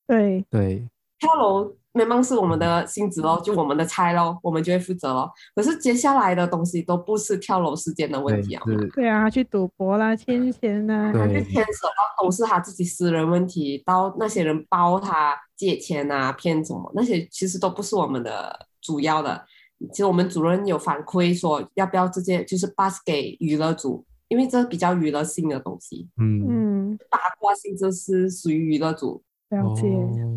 [0.06, 0.88] 对对，
[1.18, 1.76] 跳楼。
[1.92, 5.28] 那么是我们的性质咯，就我们的菜咯，我们就会负责咯。
[5.56, 8.62] 可是接下来的东西都不是跳楼事件的问题啊。
[8.94, 19.44] 对啊，去赌博啦，欠钱啦，他就牵扯到都是他自己私人问题，到那些人包他借钱啊、骗什么那些，其实都不是我们的主要的。
[19.88, 26.08] 其实我们主任有反馈说，要不要直接就是 pass 给娱乐组，因为这比较娱乐性的东西。
[26.18, 29.22] 嗯嗯，八卦性就是属于娱乐组。
[29.50, 29.88] 了解，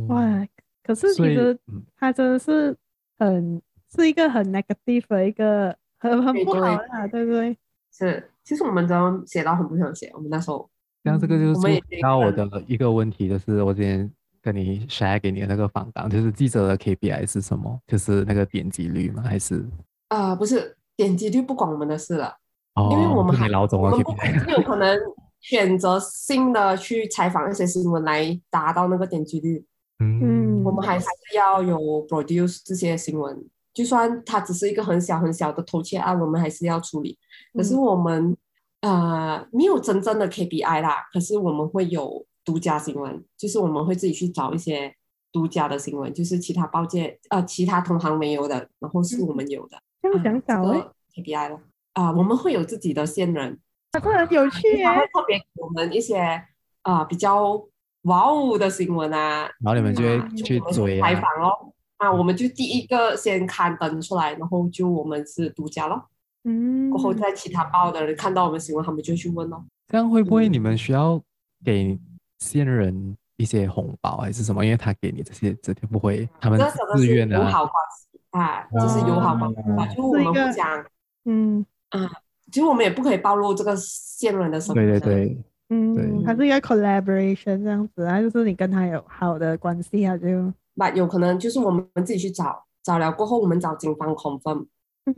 [0.07, 0.47] 哇。
[0.83, 1.57] 可是其实
[1.95, 2.75] 他真的是
[3.17, 3.61] 很
[3.95, 7.57] 是一个很 negative 的一个很很不好的，对不对？
[7.91, 10.69] 是，其实我们都写到很不想写，我们那时候。
[11.05, 14.09] 像这个就是回到我的一个问题，就是我之前
[14.43, 17.79] 跟你 share 给你的那个访纲，就是记者的 KPI 是什么？
[17.87, 19.23] 就是那个点击率吗？
[19.25, 19.65] 还是？
[20.09, 22.35] 啊、呃，不是，点击率不管我们的事了，
[22.75, 24.11] 哦、因为我们还老总我们不
[24.51, 24.99] 有可能
[25.39, 29.65] 选择性的去采访一些新闻来达到那个点击率。
[29.99, 33.41] 嗯，我们还是要有 produce 这些新闻，
[33.73, 37.17] 就算它只是一个很小很小的偷窃案，我们还是要处理。
[37.53, 38.35] 可是我们、
[38.81, 44.93] 嗯、呃没有真正的 KPI 啦，可是我们会有独家新闻，就是我们会自己去找一些
[45.31, 49.77] 独家的新闻，就是其他报界呃其他同行没有的，然后是我们有的。
[50.01, 51.59] 这样想找哎 KPI 了
[51.93, 53.59] 啊，我们会有自己的线人，
[53.91, 56.19] 这很有趣耶，他会特别给我们一些
[56.81, 57.65] 啊、呃、比较。
[58.03, 66.09] 哇哦的新闻啊，然后你们就会去追采访哦，啊，我们就第一个先刊登出来，然后就我们是独家咯，
[66.43, 69.63] 嗯，过后在其他报的人看到我们新闻，他们就去问咯。
[69.87, 71.23] 这样会不会你们需要
[71.63, 71.97] 给
[72.43, 74.63] 线人一些红包还是什么？
[74.65, 76.59] 因为他给你这些，这些不会，他们
[76.95, 77.37] 自愿的。
[77.37, 80.85] 友好关系啊，这是友好关系啊，就我们不讲，
[81.25, 82.11] 嗯啊，
[82.51, 84.85] 其实我们也不可以暴露这个仙人的身份。
[84.85, 85.43] 对对对。
[85.69, 94.67] 嗯，还是一个 collaboration 这样子啊，就是你跟他有好的关系啊，就那有可能就是我们自己去找，找了过后我们找警方 confirm，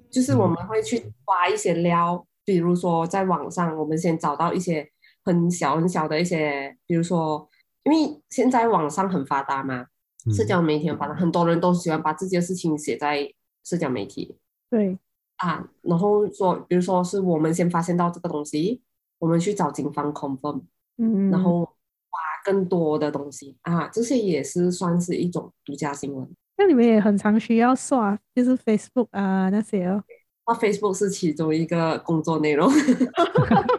[0.10, 4.90] 就是我们会去挖一些料，比如说在网上，我们先找到一些
[5.26, 7.50] 很小很小的一些，比如说，
[7.84, 9.88] 因为现在网上很发达嘛，
[10.32, 13.30] 社交媒体很发达，很多人都喜欢把自己的事情写在
[13.64, 14.38] 社交媒体，
[14.70, 14.98] 对
[15.38, 18.82] 啊，然后说，比如说是我们先发现到这个东西。
[19.18, 20.62] 我们去找警方 confirm，
[20.98, 26.30] 嗯，然后挖更多的东西啊，这些也是算是一种独家新闻。
[26.58, 30.04] 那你们也很常需要刷，就是 Facebook 啊那些哦。
[30.46, 32.70] 那 Facebook 是其中一个工作内容。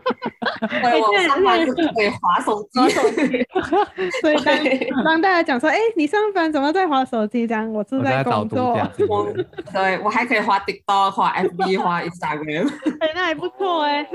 [0.69, 2.81] 对，我上班是可以滑手机。
[4.21, 7.47] 所以当当大家讲说，哎，你上班怎么在划手机？
[7.47, 8.73] 这样我是在工作。
[9.09, 9.33] 我
[9.73, 12.69] 对我还可以划 TikTok、划 FB、划 Instagram。
[13.01, 14.09] 哎，那还不错哎。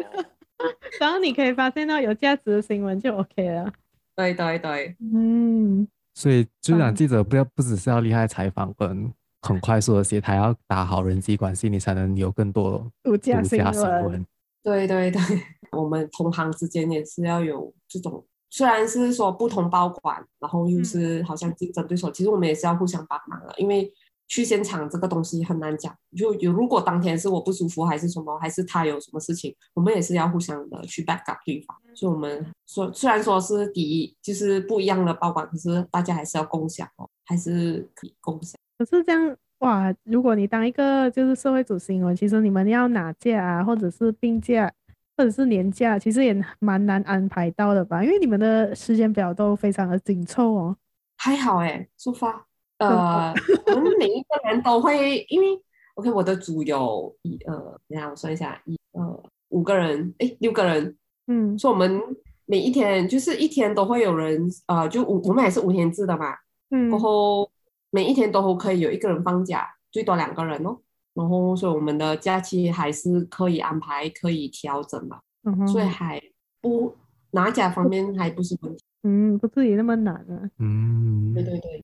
[0.99, 3.71] 然后你可以发现到有价值的新闻就 OK 了。
[4.15, 5.87] 对对对，嗯。
[6.13, 9.09] 所以，就让记者不要不只是要厉害采访跟
[9.41, 14.25] 很快速的写，他要打好人际关系，你才能有更多独家新闻。
[14.63, 15.21] 对对对，
[15.71, 23.93] 我们同行之间也是要有这种，虽然是说不同包管，然后又是好像竞争对手，嗯、其实我们也是要互相帮忙的，因为。
[24.27, 31.75] 去现场这个东西很难讲，就有如果当天是我不舒服还是什么，还是他有什么事情，我们也是要互相的去 back up 对方。
[31.93, 38.57] 所以我们说，虽然说是第一，就是不一样的包管，可是大家还是要共享哦，还是可以共享。
[38.77, 44.71] 可是这样哇，如果你当一个就是社会主新闻，其实你们要拿假啊，或者是病假，
[45.15, 48.03] 或者是年假，其实也蛮难安排到的吧？
[48.03, 50.75] 因为你们的时间表都非常的紧凑哦。
[51.15, 52.43] 还好哎，出发。
[52.79, 53.31] 呃，
[53.67, 55.47] 我们每一个人都会，因为
[55.93, 60.97] OK，我的组有一呃，等下我算一下，一呃五个人，哎六个人，
[61.27, 62.01] 嗯，所以我们
[62.47, 66.33] 每一天就是一天都会有人，呃，就五我们也是五天制的嘛，
[66.71, 67.47] 嗯，然后
[67.91, 70.79] 每一天都可以有一个人放假，最多两个人哦，
[71.13, 76.19] 然后所以我们的假期还是可以安排，可以调整嘛，嗯哼，所以还
[76.59, 76.95] 不
[77.31, 81.83] 拿假方面还不是问题，嗯，不至于那么难啊，嗯，对对对。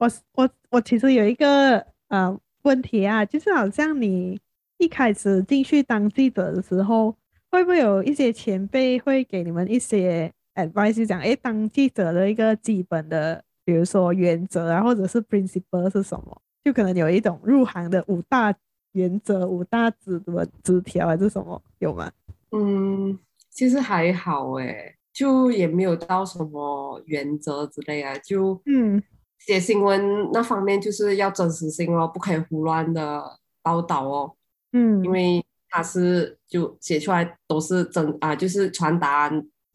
[0.00, 4.38] 我我我其实有一个呃问题啊，就是好像你
[4.76, 7.16] 一开始进去当记者的时候，
[7.50, 16.40] 会不会有一些前辈会给你们一些 advice，讲哎，当记者的一个基本的，比如说原则啊，或者是 principle 是什么？
[16.64, 18.54] 就可能有一种入行的五大
[18.92, 21.62] 原则、五大指的指条还是什么？
[21.78, 22.10] 有吗？
[22.52, 23.18] 嗯，
[23.50, 29.02] 其实还好哎，就也没有到什么原则之类啊，就嗯。
[29.40, 34.32] 写新闻那方面就是要真实性哦，不可以胡乱的报道哦。
[34.72, 39.30] 嗯，因为它是就写出来都是真啊，就是传达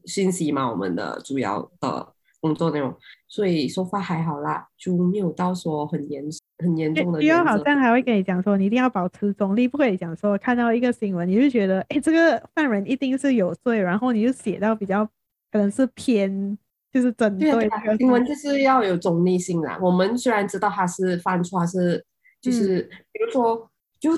[0.06, 2.13] 信息嘛，我们的主要的
[2.44, 2.94] 工作内容。
[3.30, 6.22] 所以说话还好啦，就没有到说很严
[6.58, 7.24] 很严重的。
[7.24, 15.06] 因为好像还会跟你讲说，你一定要保持中立，不可以讲说看到一个新闻你就觉得哎，这个犯人一定是有罪，然后你就写到比较
[15.52, 16.58] 可能是偏。
[16.94, 17.50] 就是针对
[17.98, 19.80] 新闻，就是要有中立性啦。
[19.82, 22.06] 我们虽然知道他是犯错，还是
[22.40, 23.68] 就是、嗯、比如说，
[24.00, 24.12] 就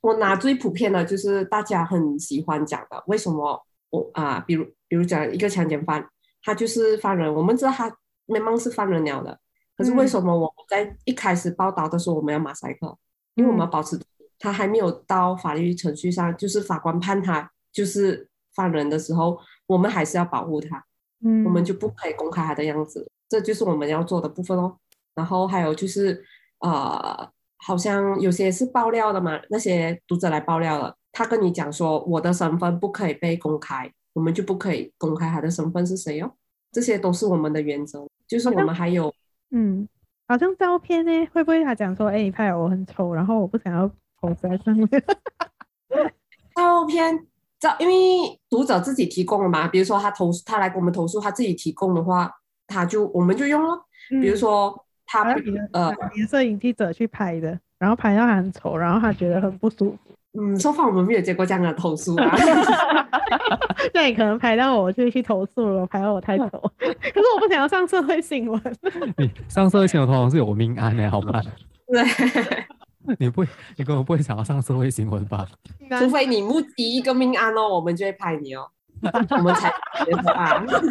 [0.00, 4.42] 我拿最普遍的，就是大家很喜欢讲的，为什么我啊？
[4.46, 6.08] 比如比如讲一个强奸犯，
[6.46, 7.92] 他就是犯人，我们知道他
[8.26, 9.36] 明明是犯人了的，
[9.76, 12.96] 可是为什么我们在一开始报道的时候我们要马赛克？
[13.34, 14.00] 因为我们要保持
[14.38, 20.84] 他还没有到法律程序上，就是法官判他就是犯人的时候，我们还是要保护他。
[21.24, 24.78] 嗯，我们就不可以公开他的样子，这就是我们要做的部分哦。
[25.16, 26.24] 然后还有就是，
[26.60, 36.32] 呃，好像有些是爆料的嘛，那些读者来爆料了，他跟你讲说我的身份不可以被公开，我们就不可以公开他的身份是谁哦，
[36.72, 38.06] 这些都是我们的原则。
[38.26, 39.12] 就是我们还有，
[39.50, 39.86] 嗯，
[40.26, 43.86] 好像照片呢，会不会他讲说，哎，你拍我很丑，然后我不想要
[44.18, 44.88] po 在上面。
[46.56, 47.26] 照片
[47.60, 47.94] 照，因为
[48.48, 52.32] 读者自己提供了嘛，比如说他投他来给我们投诉，他自己提供的话，
[52.66, 53.84] 他就我们就用了，
[54.22, 54.82] 比如说。
[55.08, 55.22] 他
[55.70, 55.94] 呃，
[56.28, 60.15] 摄影记者去拍的，然后拍到他很丑，然后他觉得很不舒服。
[60.38, 62.30] 嗯，说话我们没有接过这样的投诉啊。
[63.94, 66.44] 那你，可能拍到我就去投诉了，拍到我太丑。
[66.78, 68.60] 可是我不想要上社会新闻。
[69.16, 71.42] 你上社会新闻通常是有命案的，好吗？
[71.88, 72.04] 对。
[73.18, 75.46] 你不会，你根本不会想要上社会新闻吧？
[75.98, 78.68] 除非你目击一个命案哦，我们就会拍你哦。
[79.30, 79.72] 我们才
[80.04, 80.60] 结合案。
[80.60, 80.82] 我不要。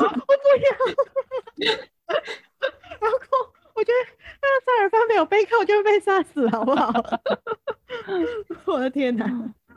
[2.99, 3.54] 包括。
[3.75, 3.99] 我觉得
[4.41, 6.91] 那个杀人犯没有背靠就会被杀死，好不好？
[8.65, 9.25] 我的天哪！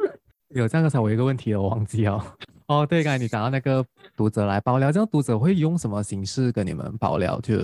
[0.54, 2.24] 有这样才我有一个问题我忘记哦。
[2.68, 3.84] 哦，对，刚才你讲到那个
[4.16, 7.40] 读者来爆料，这样读者会用什么形式跟你们爆料？
[7.40, 7.56] 就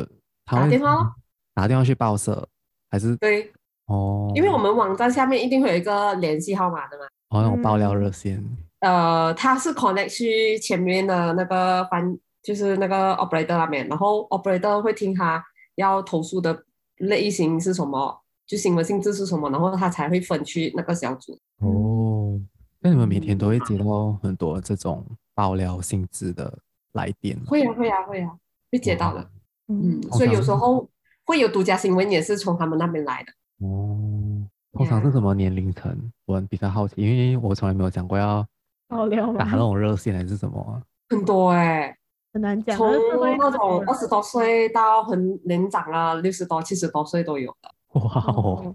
[0.44, 1.14] 他会打电话，
[1.54, 2.46] 打电话去报社，
[2.90, 3.52] 还是对？
[3.86, 7.04] 哦，因为我们网站下面一定会有一个联系号码的嘛。
[7.30, 8.42] 哦，那种爆料热线。
[8.80, 15.42] 呃，他是 connect 去前面的那个翻，就是那个 operator 那边，然后 operator 会听他。
[15.76, 16.64] 要投诉的
[16.98, 18.20] 类型是什么？
[18.46, 19.48] 就新闻性质是什么？
[19.50, 21.32] 然后他才会分去那个小组。
[21.60, 22.38] 哦，
[22.80, 26.58] 那你们每天都会接到很多这种爆料性质的
[26.92, 27.38] 来电？
[27.46, 28.30] 会啊，会啊，会啊，
[28.70, 29.20] 会接到的。
[29.68, 30.86] 嗯，嗯，所以有时候
[31.24, 33.32] 会有独家新闻，也是从他们那边来的。
[33.66, 36.12] 哦，通常是什么年龄层？
[36.26, 38.46] 我比较好奇，因为我从来没有讲过要
[38.88, 40.82] 爆料打那种热线还是什么。
[41.08, 41.96] 很多哎、欸。
[42.34, 42.90] 很难讲，从
[43.38, 47.70] 那种二十多岁到很年长啊，六十多、七十多岁都有的。
[48.00, 48.74] 哇哦，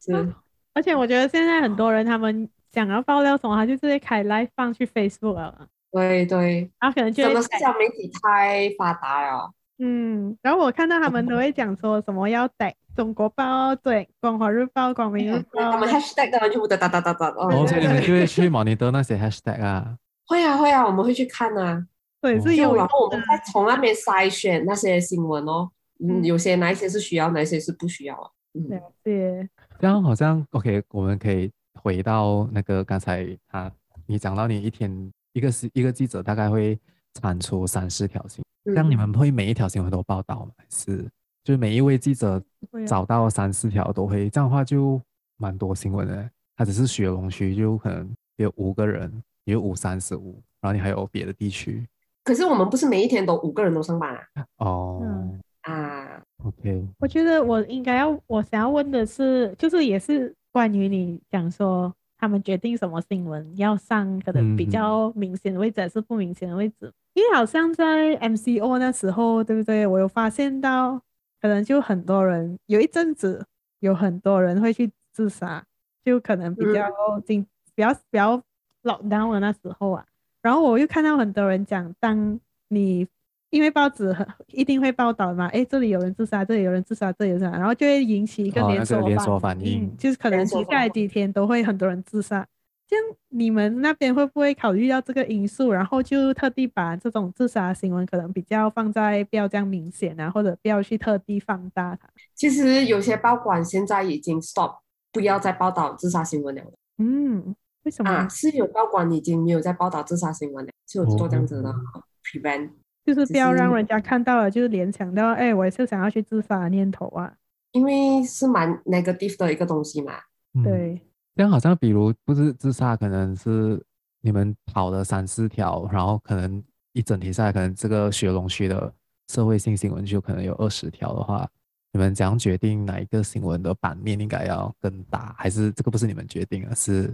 [0.00, 0.32] 是。
[0.72, 5.66] 而且我觉得现在很多人他们想要爆料什么，他就直接开 live 放去 Facebook 了。
[5.90, 9.50] 对对，然后可能就真的社交媒体太发达了。
[9.78, 17.26] 嗯，然后我看到他们都会讲说什么要带中国报，对，光华日报、光明日报，他们 hashtag 的就哒哒哒哒哒。
[17.36, 19.96] 哦，所以你们就会去 monitor 那些 hashtag 啊？
[20.28, 21.84] 会啊会啊，我们会去看啊。
[22.22, 28.30] 对，是有，然后我们再从那边筛选那些新闻哦，嗯，有些哪一些是需要，哪一些是不需要啊？
[28.54, 29.48] 嗯，对，
[29.80, 33.70] 这样好像 OK，我们可以回到那个刚才他
[34.06, 36.78] 你讲到你一天一个是一个记者大概会
[37.14, 40.52] 产出三四条新闻，这样你们会每一条新闻都报道吗？
[40.70, 40.98] 是
[41.42, 42.40] 就是每一位记者
[42.86, 44.30] 找到三四条都会？
[44.30, 45.00] 这样的话就
[45.38, 46.30] 蛮多新闻的。
[46.54, 49.10] 他只是雪龙区就可能有五个人，
[49.44, 51.84] 有五三十五，然后你还有别的地区。
[52.24, 54.46] 可是我们不是每一天都五个人都上班啊？
[54.58, 56.86] 哦，嗯、啊，OK。
[57.00, 66.74] 我觉得我应该要，我想要问的是，就是也是关于你讲说他们决定什么新闻要上，可能比较明显的位置还是不明显的位置。
[66.82, 69.84] 嗯、因为好像在 MCO 那时候，对不对？
[69.84, 71.00] 我有发现到，
[71.40, 73.44] 可能就很多人有一阵子
[73.80, 75.64] 有很多人会去自杀，
[76.04, 76.88] 就可能比较
[77.26, 78.40] 紧、嗯，比较比较
[78.84, 80.06] lockdown 的那时候啊。
[80.42, 83.06] 然后我又看到很多人讲，当你
[83.50, 92.46] 因为报纸很一定会报道嘛，哎，这里有人自杀，这里有人自杀，这里有人自杀，然后就会引起一个连锁反应，哦，那个连锁反应，嗯，就是可能接下来几天都会很多人自杀。
[92.88, 102.08] 这样你们那边会不会考虑到这个因素，然后就特地把这种自杀新闻可能比较放在不要这样明显啊，或者不要去特地放大它？
[102.34, 104.80] 其实有些报馆现在已经 stop，
[105.12, 106.62] 不要再报道自杀新闻了。
[106.98, 107.54] 嗯。
[107.84, 108.28] 为什么啊？
[108.28, 111.74] 是有报馆已经没有在报道自杀新闻了，就有做这样子的
[112.22, 112.70] prevent，
[113.04, 117.34] 就是不要让人家看到了，就是联想到，哎，我也是想要去自杀的念头啊。
[117.72, 120.12] 因为是蛮 negative 的一个东西嘛。
[120.54, 121.00] 嗯、对。
[121.34, 123.82] 这样好像比如不是自杀，可能是
[124.20, 128.92] 你们跑了三四条，然后可能一整天下来，可能这个雪龙区的
[129.28, 131.48] 社会性新闻就可能有二十条的话，
[131.90, 135.34] 你们怎样决定哪一个新闻的版面应该要更大？
[135.38, 137.12] 还是这个不是你们决定而，是？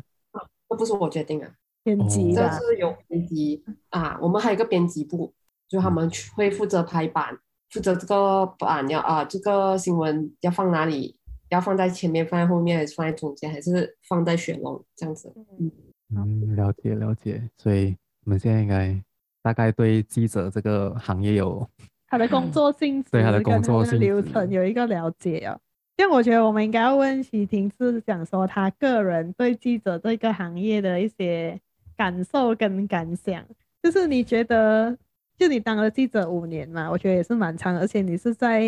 [0.68, 1.50] 这不是我决定啊，
[1.82, 5.32] 编辑这是有编辑啊，我们还有一个编辑部，
[5.68, 7.38] 就他们会负责排版，
[7.70, 15.32] 负责这个版要啊，这个新闻要放哪里，要放在前面，放在后面，还是放在中间，还是放在雪龙这样子？
[15.58, 15.72] 嗯
[16.14, 17.42] 嗯，了解了解。
[17.56, 18.94] 所以我们现在应该
[19.42, 21.66] 大概对记者这个行业有
[22.08, 25.58] 他的工作性质，对他的工作性流程有一个了解啊。
[25.98, 31.60] 像我觉得我们应该要问喜婷，是讲说他个人对记者这个行业的一些
[31.96, 33.44] 感受跟感想。
[33.82, 34.96] 就是你觉得，
[35.36, 38.62] 就你当了记者五年嘛，我觉得也是蛮长，而且你是在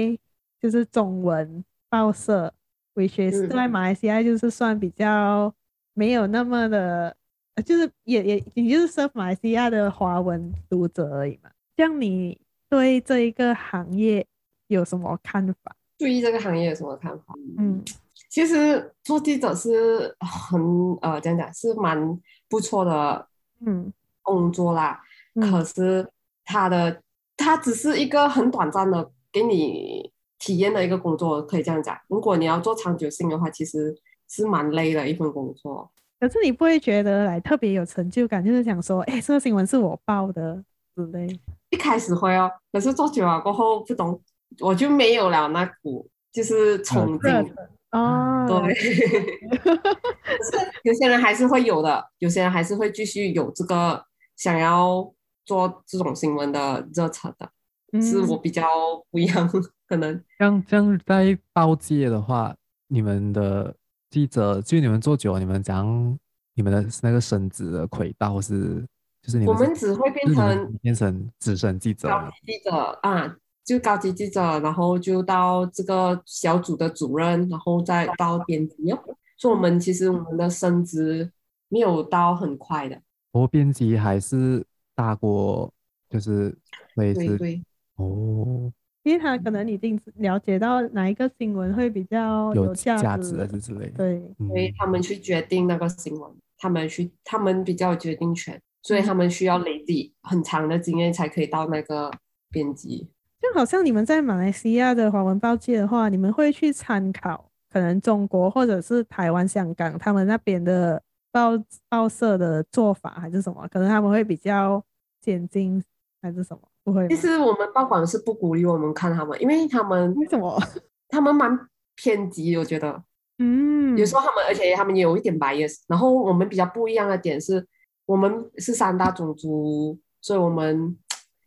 [0.60, 2.52] 就是中文报社
[2.96, 5.54] which is 在马来西亚就是算比较
[5.94, 7.16] 没有那么的，
[7.64, 11.50] 就是也也也就是 serve 马来西亚的华文读者而已嘛。
[11.76, 14.26] 像你对这一个行业
[14.66, 15.76] 有什么看法？
[16.00, 17.34] 对于这个行业有什么看法？
[17.58, 17.84] 嗯，
[18.30, 20.58] 其实做记者是很
[21.02, 23.28] 呃，讲讲是蛮不错的，
[23.66, 23.92] 嗯，
[24.22, 24.98] 工作啦。
[25.34, 26.08] 嗯、可是
[26.46, 27.02] 他的
[27.36, 31.94] 他只是一个很短暂的给你体验的一个工作，可以这样讲。
[32.08, 33.94] 如果你要做长久性的话，其实
[34.26, 35.90] 是蛮累的一份工作。
[36.18, 40.64] 可是你不会觉得来特别有成就感，就是想说，哎，这个新闻是我报的
[40.96, 41.28] 之类。
[41.68, 44.20] 一开始会哦，可是做久了过后，不懂，
[44.58, 47.54] 我就没有了那股就是冲劲。
[47.92, 48.74] 哦，对。
[49.56, 54.04] 可是有些人还是会有的，有些人还是会继续有这个
[54.36, 55.12] 想要
[55.44, 57.50] 做这种新闻的热忱的。
[57.92, 58.64] 嗯、是我比较
[59.10, 59.50] 不一样，
[59.88, 62.54] 可能像像在报界的话，
[62.86, 63.74] 你们的
[64.10, 66.16] 记者就你们做久了，你们讲
[66.54, 68.86] 你们的那个升职的轨道是，
[69.20, 72.08] 就是你们我们只会变成变成资深记者，
[72.46, 72.70] 记者
[73.02, 73.36] 啊，
[73.70, 78.98] 就高级记者，然后就到这个小组的主任，然后再到编辑哦。
[79.38, 81.30] 所以，我们其实我们的升职
[81.68, 83.00] 没有到很快的。
[83.30, 84.66] 不过，编辑还是
[84.96, 85.72] 大过，
[86.08, 86.52] 就是
[86.94, 87.20] 类似。
[87.20, 87.62] 对对
[87.94, 88.72] 哦，
[89.04, 93.98] 因为他可能已经了解到哪一个新闻会比较有价值，之类的。
[93.98, 102.10] 对，所以他们去决定那个新闻，他们去，他们比较有决定权，所以他们需要累积很长的经验才可以到那个
[102.50, 103.08] 编辑。
[103.40, 111.52] 就好像你们在马来西亚的华文报界的话，你们会去参考可能中国或者是台湾、香港他们那边的报
[111.88, 113.66] 报社的做法，还是什么？
[113.68, 114.82] 可能他们会比较
[115.22, 115.82] 先进，
[116.20, 116.60] 还是什么？
[116.84, 117.08] 不会。
[117.08, 120.62] 其实我们报馆是不鼓励我们看他们，因为他们为什么？
[121.08, 121.58] 他们蛮
[121.96, 123.02] 偏激，我觉得。
[123.38, 123.96] 嗯。
[123.96, 125.76] 有时候他们，而且他们也有一点 bias。
[125.88, 127.66] 然后我们比较不一样的点是，
[128.06, 130.96] 我们是三大种族，所以我们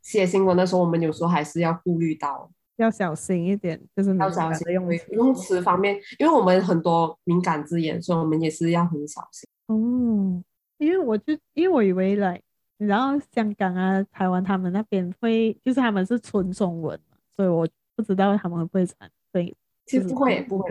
[0.04, 9.50] 写新闻的时候，我们有时候还是要顾虑到，要小心一点，就是要小心用用词方面，因为我们很多敏感字眼，所以我们也是要很小心。
[9.66, 10.44] 哦，
[10.78, 12.40] 因为我就因为我以为来。
[12.78, 17.00] 然后香港啊、台湾他们那边会，就是他们是纯中文，
[17.38, 19.10] 所以我不知道他们会不会传。
[19.32, 20.70] 对，其实不会，不会。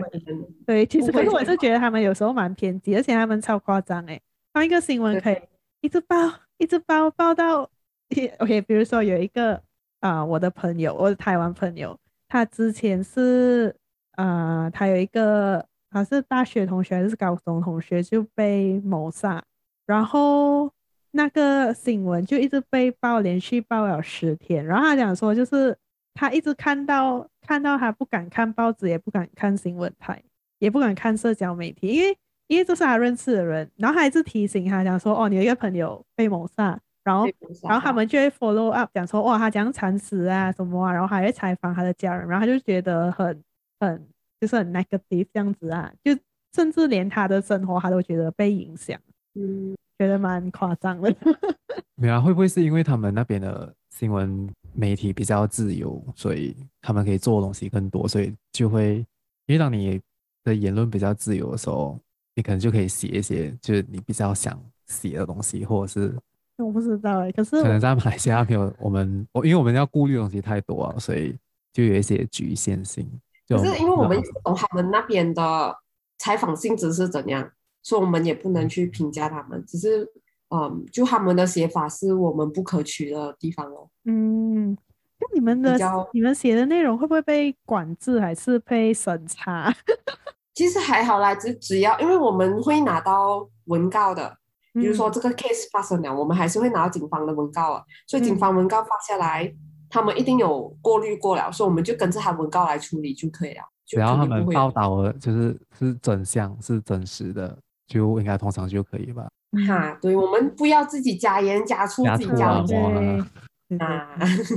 [0.63, 4.21] 对，其实可是我是觉得他们有时候蛮偏激，而且他们超夸张哎，
[4.51, 5.41] 放一个新闻可以
[5.81, 6.15] 一直报，
[6.57, 7.67] 一直报，报到。
[8.39, 9.61] OK，比如说有一个
[9.99, 13.75] 啊、我的朋友，我的台湾朋友，他之前是
[14.11, 19.43] 啊、他有一个他是大学同学还是高中同学就被谋杀，
[19.85, 20.71] 然后。
[21.15, 24.65] 那个新闻就一直被报，连续报了十天。
[24.65, 25.77] 然后他讲说，就是
[26.15, 30.19] 他一直看到看到他不敢看报纸，也不敢看新闻台，
[30.57, 33.69] 也不敢看社交媒体，因为因为这是他认识的人。
[33.77, 36.81] 然后他一直提醒他讲说，哦，你有一个朋友被谋杀。
[37.03, 37.25] 然后
[37.63, 42.27] 然后他们就会 follow up 讲说，哇，他讲惨死啊什么啊，然后还会采访他的家人。
[42.27, 43.43] 然后他就觉得很
[43.79, 44.07] 很
[44.39, 46.17] 就是很 negative 这样子啊，就
[46.53, 48.99] 甚至连他的生活他都觉得被影响。
[49.35, 49.75] 嗯。
[49.99, 51.15] 觉得蛮夸张的，
[51.95, 52.19] 没有啊？
[52.19, 58.97] 会不会是因为他们那边的新闻媒体比较自由，所以他们可以做的东西更多，所以就会，
[59.45, 60.01] 因为当你
[60.43, 61.97] 的言论比较自由的时候，
[62.33, 66.13] 你可能就可以写一些就是你比较想写的东西，或者是
[66.57, 71.35] 我不知道哎，可是可能在马来西亚没有我们，我因为我们要顾虑的东西太多啊，所以
[71.71, 73.09] 就有一些局限性。
[73.47, 75.75] 可是因为我们懂他们那边的
[76.17, 77.51] 采访性质是怎样。
[77.85, 80.07] 所以我们也不能去评价他们，只是，
[80.55, 83.89] 嗯，就他们的写法是我们不可取的地方哦。
[84.05, 84.71] 嗯，
[85.19, 85.77] 那你们的
[86.13, 89.69] 你们写的内容会不会被管制，还是被审查？
[90.55, 94.37] 其实还好啦，只只要因为我们会拿到文告的，
[94.73, 97.83] 比如说这个 case 发生了，嗯、我们还是会拿到警方的文告啊。
[98.07, 99.55] 所以警方文告发下来，嗯、
[99.89, 103.63] 他们一定有过滤过了，所以我们就跟着他文告来处理就可以了。
[103.85, 107.57] 只要他们报道的就是是真相，是真实的。
[107.85, 109.27] 就应该通常就可以吧。
[109.67, 114.09] 哈，对，我们不要自己加盐加醋，自己加对啊。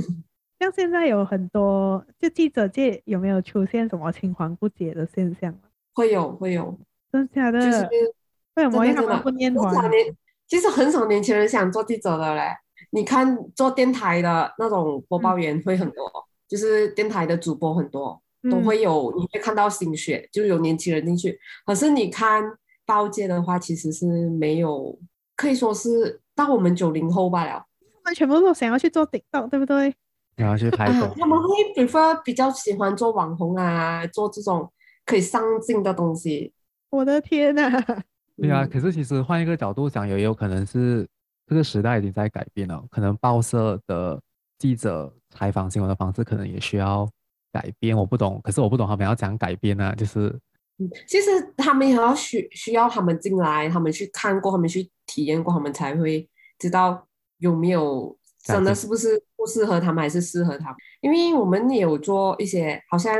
[0.59, 5.53] 像现在有很多，就记者界有没有出现什么青黄不接的现象？
[5.93, 6.75] 会有，会有，
[7.11, 7.59] 真的假的？
[7.59, 7.87] 就是
[8.65, 9.71] 为什么不念华？
[10.47, 12.55] 其实很少年轻人想做记者的嘞。
[12.91, 21.39] 你看做电台的那种播报员会很多，嗯、就是电台的主播很多，都会有，你会看到新血，就有年轻人进去。
[21.65, 22.57] 可是你看。
[22.87, 24.97] 报界的话，其实是没有，
[25.35, 27.65] 可以说是到我们九零后罢了。
[27.81, 29.93] 他们全部都想要去做 TikTok，对不对？
[30.37, 31.13] 然后去拍、啊。
[31.19, 34.71] 他们会 prefer 比较喜欢做网红啊，做这种
[35.05, 36.53] 可以上镜的东西。
[36.89, 37.69] 我的天呐！
[38.39, 41.07] 对啊，可是其实换一个角度讲，也有可能是
[41.47, 44.21] 这个时代已经在改变了，可能报社的
[44.59, 47.09] 记者采访新闻的方式可能也需要
[47.51, 47.97] 改变。
[47.97, 49.95] 我不懂，可是我不懂他们要讲改变呢、啊？
[49.95, 50.29] 就是，
[50.77, 56.29] 嗯，其实他们也要需需要他们进来，他们去看过，他们去体验过，他们才会
[56.59, 57.07] 知道
[57.39, 60.75] 有没有真的是不是不适合他们，还是适合他们。
[61.01, 63.15] 因为我们也有做一些，好像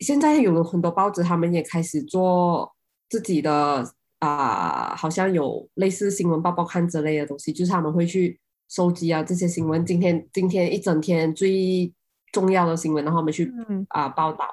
[0.00, 2.74] 现在有很多报纸，他们也开始做。
[3.12, 3.84] 自己的
[4.22, 11.92] 啊、呃，好像有类似新闻报报看之类的东西，就是他们会去收集啊这些新闻，今天今天一整天最
[12.30, 13.52] 重要的新闻，然后我们去
[13.88, 14.44] 啊、呃、报道，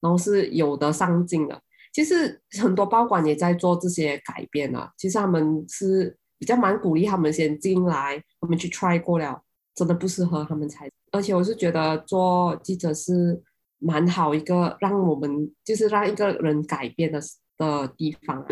[0.00, 1.60] 然后是有的上镜的。
[1.92, 9.42] 其实很多报馆也在做这些改变啊，其实他们是比较蛮鼓励他们先进来，他们去 try 过了，
[9.74, 10.88] 真的不适合他们才。
[11.10, 13.42] 而且我是觉得做记者是
[13.80, 17.20] 蛮好一个让我们就是让一个人改变的。
[17.58, 18.44] 的地方，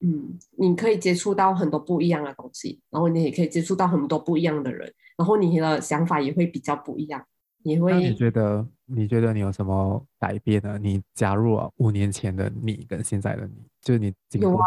[0.00, 7.24] 嗯，你可以接触到很多不一样的东西，然后你也可以接触到很多不一样的人，然后你的想法也会比较不一样。
[7.64, 7.92] 你会？
[7.94, 8.66] 你觉得？
[8.90, 10.78] 你觉得你有什么改变呢？
[10.80, 14.64] 你加入了五年前的你跟现在的你，就是你有啊，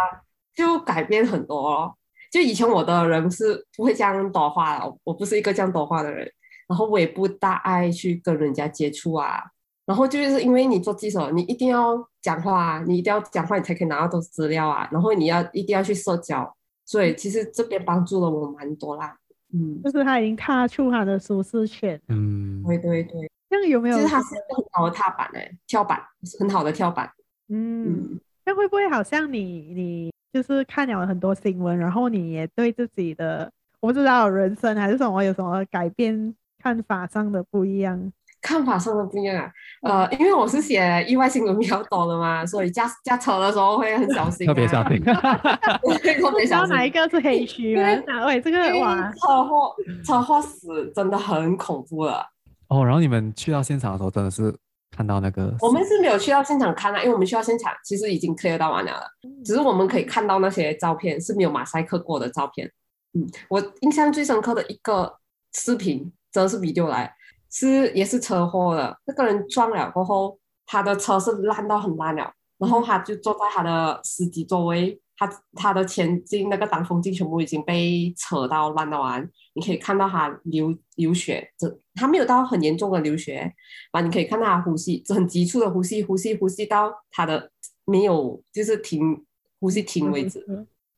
[0.54, 1.96] 就改变很多哦。
[2.32, 6.32] 就以前我的人是不会这样多话的，我不是一个这样多话的人，
[6.68, 9.42] 然后我也不大爱去跟人家接触啊。
[9.86, 14.88] 然后就是因为你做记者，你一定要讲话啊，你一定要讲话，你才可以拿到多资料啊。
[14.92, 16.56] 然后你要一定要去社交，
[16.86, 19.18] 所以其实这边帮助了我蛮多啦。
[19.54, 22.00] 嗯，就是他已经踏出他的舒适圈。
[22.08, 23.32] 嗯，对对对。
[23.50, 23.98] 那个有没有？
[23.98, 26.00] 其实他是一个很好的踏板哎，跳板，
[26.40, 27.12] 很好的跳板。
[27.50, 33.52] 嗯，那会不会好像你你就是看了很多新闻，然后你也对自己的
[33.82, 38.14] 我不知道人生还是什么有什么改变看法上的不一样？
[38.42, 39.38] 看法上的不一样
[39.82, 45.02] 啊，呃，因为我是写意外新闻比较多的嘛，所以驾驾车的时候会很小心，啊，特别小心。
[46.20, 46.76] 特别小心。
[46.76, 47.76] 哪一个是黑区？
[48.08, 48.42] 哪位？
[48.42, 52.26] 这个哇，车祸车祸死真的很恐怖了。
[52.68, 54.54] 哦，然后你们去到现场的时候，真的是
[54.96, 55.54] 看到那个？
[55.60, 59.04] 我们是没有去到现场看啊，因为我们去到现场其实已经 clear 到完了了，
[59.46, 62.72] 只是我们可以看到那些照片是没有马赛克过的照片。
[63.14, 65.18] 嗯，我印象最深刻的一个
[65.54, 67.14] 视频，真的是 video 来。
[67.52, 83.54] 是也是车祸了，那个人撞了过后，他的车是烂到很烂了，然后他就坐在他的司机座位，他他的前镜那个挡风镜全部已经被扯到烂到完，你可以看到他流流血，这他没有到很严重的流血，
[83.92, 87.52] 啊，你可以看到他呼吸，很急促的呼吸，呼吸呼吸到他的
[87.84, 89.26] 没有就是停
[89.60, 90.40] 呼吸停为止，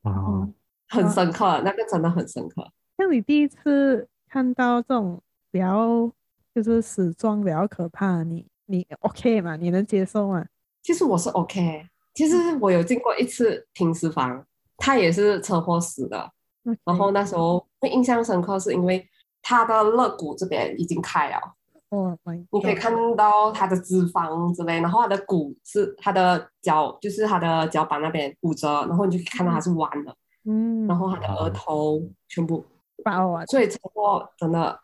[0.03, 0.53] 啊、嗯，
[0.87, 2.71] 很深刻，那个真的很深刻。
[2.95, 5.19] 像你第一次看到这种
[5.51, 6.11] 比较。
[6.53, 9.55] 就是死状比较可怕，你你 OK 吗？
[9.55, 10.45] 你能接受吗？
[10.83, 14.45] 其实我是 OK，其实我有进过一次停尸房，
[14.77, 16.31] 他也是车祸死的。
[16.63, 16.77] Okay.
[16.85, 19.05] 然后那时候会印象深刻，是因为
[19.41, 21.37] 他的肋骨这边已经开了，
[21.89, 22.17] 哦，
[22.51, 32.63] 你可以看到他的脂肪之类，然后他的骨是他的脚，就是他的脚板那边骨折，然后你就可以看到他是弯的，嗯，然后他的额头全部
[33.03, 34.79] 爆啊，所以车祸真的。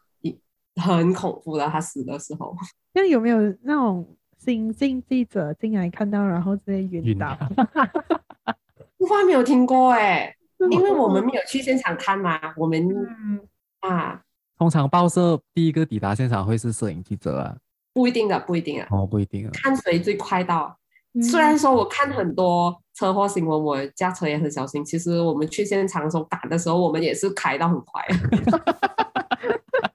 [0.80, 2.56] 很恐怖的，他死的时候。
[2.94, 7.38] 那有没有那种新进记者进来看到，然后直接晕倒？
[8.98, 10.36] 我还没有听过哎，
[10.72, 12.40] 因为我们没有去现场看嘛。
[12.58, 13.40] 我们、嗯、
[13.80, 14.22] 啊，
[14.58, 17.56] 通常报社第一个抵达现场会是摄影记者啊？
[17.94, 18.88] 不一定的，不一定啊。
[18.92, 19.52] 哦，不一定啊。
[19.54, 20.78] 看谁最快到。
[21.14, 24.84] 嗯、虽然说我看很多车祸新闻，我驾车也很小心。
[24.84, 28.06] 其实我们去现场的时候赶的时候，我们也是开到很快。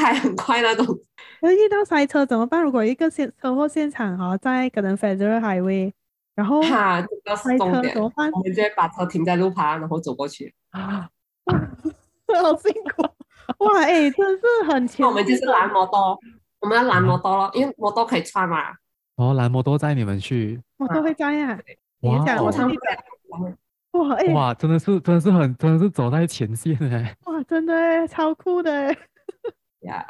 [0.00, 0.86] 是开很快那种，
[1.40, 2.62] 那遇到塞车怎么办？
[2.62, 5.92] 如果一个现车祸现场哈，在可能 Federal Highway，
[6.34, 8.30] 然后哈，这个塞车怎么办？
[8.32, 10.54] 我们就会把车停在路旁，然后走过去。
[10.70, 11.08] 啊，
[11.46, 13.02] 好辛苦！
[13.64, 15.06] 哇，哎、欸，真是很强。
[15.08, 16.18] 我们就是拦摩托，
[16.60, 18.58] 我们要拦摩托咯，因为摩托可以穿嘛。
[19.16, 21.58] 哦，拦摩托载你们去，摩托会载呀。
[22.02, 22.50] 哇，我
[23.92, 27.14] 哇，哎、欸，哇，真的是，真的是很，真的是走在前线哎。
[27.24, 28.96] 哇，真的超酷的。
[29.80, 30.04] 呀，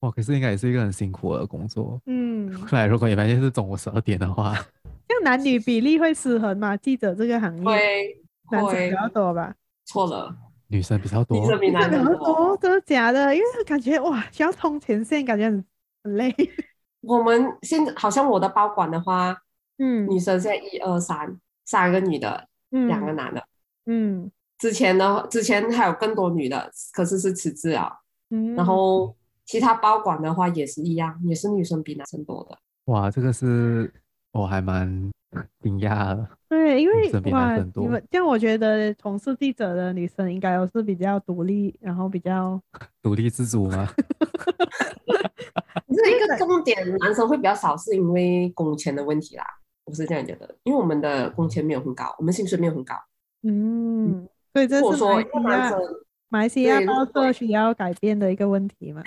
[0.00, 0.10] 哇！
[0.10, 2.00] 可是应该也是一个很辛苦的工作。
[2.06, 4.54] 嗯，后 来如果你发现是中午十二点的话，
[5.08, 6.76] 像男女比例会失衡吗？
[6.76, 9.54] 记者这个行业，会男生比较多吧？
[9.84, 10.34] 错了，
[10.68, 11.38] 女生比较多。
[11.38, 13.34] 女生比男生多，真的假的？
[13.34, 15.64] 因为感觉哇，需要冲前线，感觉很
[16.04, 16.34] 很累。
[17.02, 19.36] 我们现在好像我的包管的话，
[19.78, 23.44] 嗯，女生现在一二三，三个女的，嗯，两个男的，
[23.86, 24.30] 嗯。
[24.58, 28.01] 之前呢，之前还有更多女的，可是是辞职了。
[28.32, 29.14] 嗯，然后
[29.44, 32.56] 其他包管的话也是一样，也是女生比男生多的。
[32.86, 33.92] 哇，这个是
[34.32, 34.88] 我还蛮
[35.60, 36.26] 惊讶的。
[36.48, 42.60] 对，因为哇，你们这样，我觉得从事记者的女生应该都是比较独立，然后比较
[43.02, 43.88] 独立自主吗？
[45.94, 49.44] 这一个重点，男生会比较少，是因为工钱的问题啦。
[49.84, 52.94] 我是这样觉得，因为我们的工钱没有很高，我们薪水没有很高。
[53.42, 54.82] 嗯，所以这是
[56.32, 59.02] 马来西亚报社需要改变的一个问题嘛？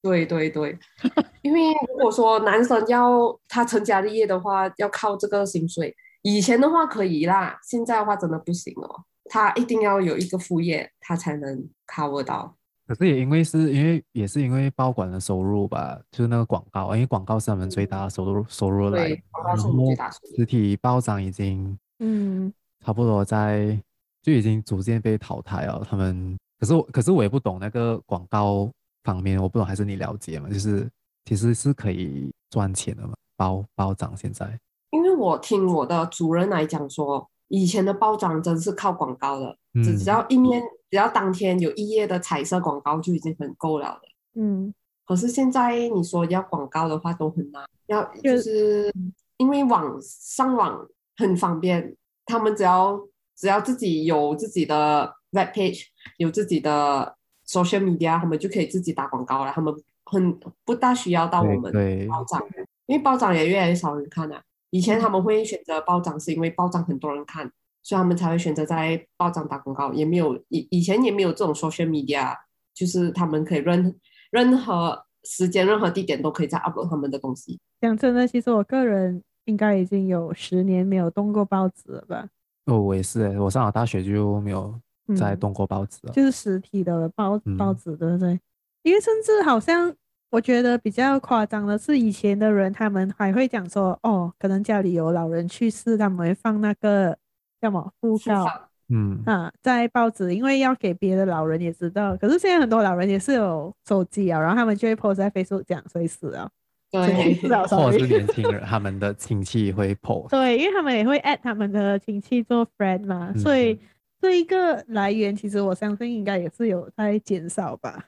[0.00, 0.78] 对对对，
[1.42, 9.04] 因为如果说男生要他成家立业的话，要靠这个薪水，以前的话可以啦，现在的话真的不行哦。
[9.26, 12.56] 他一定要有一个副业，他才能 cover 到。
[12.86, 19.06] 可是也因为是因为也是因为报馆的收入吧，就是那个广告，因为广告是他们最大的收入收入来。
[19.06, 20.36] 对，广告是最大收入。
[20.36, 22.50] 实体报章已经嗯
[22.82, 23.78] 差不多在
[24.22, 25.86] 就已经逐渐被淘汰了。
[25.88, 28.70] 他们可是我可是我也不懂那个广告
[29.02, 30.48] 方面，我不懂还是你了解嘛？
[30.48, 30.88] 就是
[31.24, 34.60] 其实是可以赚钱的嘛，包包涨现在。
[34.90, 40.62] 因为我听我的主任来讲说，以前的报章真是靠广告的，只、嗯、只要一面。
[40.90, 44.08] 只要当天有一页的彩色广告就已经很够了的。
[44.42, 44.74] 嗯，
[45.06, 48.92] 可是现在你说要广告的话都很难，要就是
[49.36, 50.84] 因为网上网
[51.16, 51.96] 很方便，
[52.26, 53.00] 他们只要
[53.36, 55.84] 只要自己有自己的 web page，
[56.18, 59.52] 有自己的 social media，他们就可以自己打广告了。
[59.52, 59.74] 他们
[60.04, 61.72] 很不大需要到我们
[62.08, 62.42] 报章，
[62.86, 64.42] 因为报章也越来越少人看了。
[64.70, 67.50] 以前他们会选择报章，是因为报章很多人看。
[67.82, 72.36] 所以他们才会选择在报章打广告，也没有以以前也没有这种 social media，
[72.74, 73.98] 就是他们可以任
[74.30, 77.58] 任何时间、任何地点都可以在 upload 他们的东西。
[77.80, 82.28] 讲真的，其实我个人应该已经有十年没有动过报纸了吧？
[82.66, 84.78] 哦，我也是，我上了大学就没有
[85.16, 88.38] 再动过报纸就是实体的报报纸，对不对？
[88.82, 89.94] 因为甚至好像
[90.30, 97.16] 我觉得比较夸张的是，以前的人他们还会讲说，哦，可能家里有老人去世，他们会放那个。
[97.62, 98.46] 要么訃告，
[98.88, 102.16] 嗯啊，在报纸，因为要给别的老人也知道。
[102.16, 106.50] 可是现在很多老人也是有手机啊，然后他们就会 post 在 Facebook 讲，所以死了，
[106.90, 107.34] 对，
[107.68, 113.78] 或者是年轻人，他们的亲戚会 post，对，因为他们也会 add 他们的亲戚做 friend 嘛，所以
[114.20, 118.04] 这一个来源，其实我相信应该也是有在减少吧，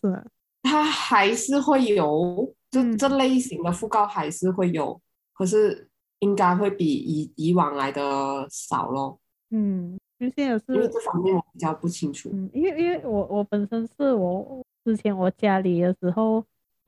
[0.00, 0.24] 是吗？
[0.62, 5.00] 它还是会有，这这类型的讣告还是会有，
[5.32, 5.88] 可是。
[6.22, 9.18] 应该会比以以往来的少咯。
[9.50, 12.30] 嗯，因为现在是因为这方面我比较不清楚。
[12.32, 16.44] 嗯，因为因为我我本身是我之前我家里的时候，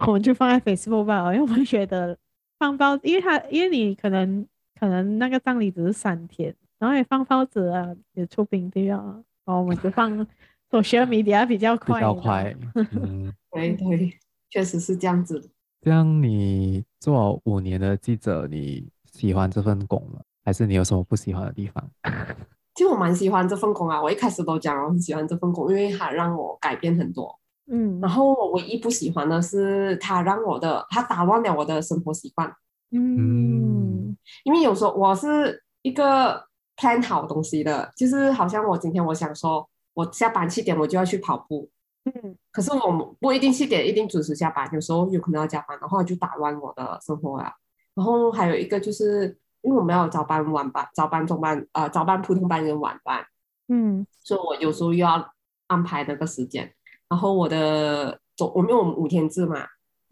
[0.07, 2.16] 我们就放在 Facebook 吧，因为我们觉得
[2.61, 4.47] 放包，因为他因为你可能
[4.79, 6.55] 可能那个葬礼只是三天，
[6.85, 9.03] 然后也放报纸啊，也出饼对啊，
[9.45, 10.11] 然后我们就放
[10.70, 12.55] social media 比较快，比较快。
[12.74, 14.18] 嗯， 对对，
[14.51, 15.49] 确实是这样子的。
[15.80, 18.89] 这样你做五年的记者，你。
[19.14, 20.20] 喜欢这份工吗？
[20.45, 21.89] 还是你有什么不喜欢的地方？
[22.74, 24.03] 其实我蛮喜欢这份工啊！
[24.03, 27.39] 我一开始都讲我很喜欢这份工，因为它让我改变很多。
[27.70, 32.53] 嗯，然后我唯一不喜欢的是它让我的，它打乱了我的生活习惯。
[32.91, 36.45] 嗯，因为有时候我是一个
[36.77, 41.70] plan 好东西的，就是好像我今天我想说，我下班七点我就要去跑步。
[42.05, 47.51] 嗯，可是我不一定七点一定准时下班，有时候有可能要加班的话，就打乱我的生活了。
[47.95, 53.25] 然后还有一个就是，因为我们要早班、晚班、早班、中班，呃，早班、普通班跟晚班，
[53.68, 55.33] 嗯，所以我有时候又要
[55.68, 56.70] 安排那个时间。
[57.09, 59.64] 然后我的总，我们有五天制嘛，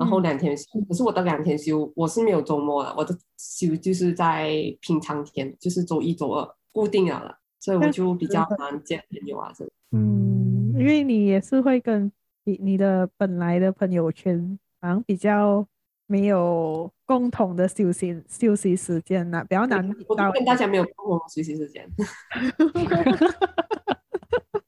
[0.02, 4.50] 然后两天休，嗯、可是我的两天休我是没有周末的，我的休就是在
[4.80, 12.10] 平常天，就是周一、周二固定了的，所以我就比较难见朋友啊，这嗯，因为你也是会跟
[12.44, 15.66] 你你的本来的朋友圈好像比较。
[16.08, 19.82] 没有共同的休息休息时间呐，比较难。
[20.06, 21.88] 我跟大家没有共同的休息时间。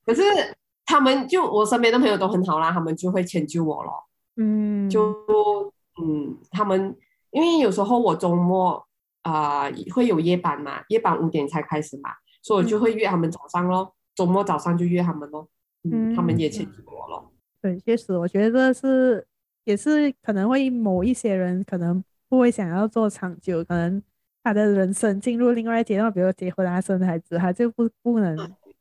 [0.07, 0.22] 可是
[0.87, 3.93] 他们就我身边的朋友都很好啦，他们就会迁就我咯。
[4.37, 5.12] 嗯，就
[6.03, 6.97] 嗯，他们
[7.30, 8.87] 因为有时候我周末
[9.22, 12.11] 啊、呃、会有夜班嘛，夜班五点才开始嘛，
[12.43, 13.95] 所以我就会约他们早上咯。
[14.14, 15.49] 周末早上就约他们咯。
[15.85, 17.32] 嗯，他们也迁就我咯。
[17.61, 19.26] 对，确实，我觉得是。
[19.64, 24.03] 也是可能会某一些人可能不会想要做长久，可能
[24.43, 28.37] 他的人生进入另外一阶段，比如结婚啊、生孩子，他就不不能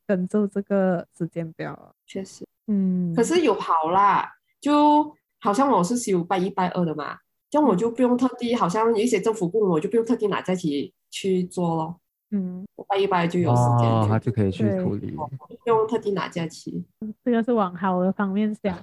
[0.06, 1.94] 跟住这个时间表。
[2.06, 4.30] 确实，嗯，可是有跑啦，
[4.60, 5.10] 就
[5.44, 7.18] 好像我是休拜一拜二的嘛，
[7.50, 11.96] 这样我就不用特地，好像有一些政府部门我就不用特地拿假期去做咯。
[12.30, 15.28] 嗯，我拜一拜就有时间，哦，他就可以去处理，不
[15.66, 16.82] 用特地拿假期。
[17.22, 18.74] 这个是往好的方面想，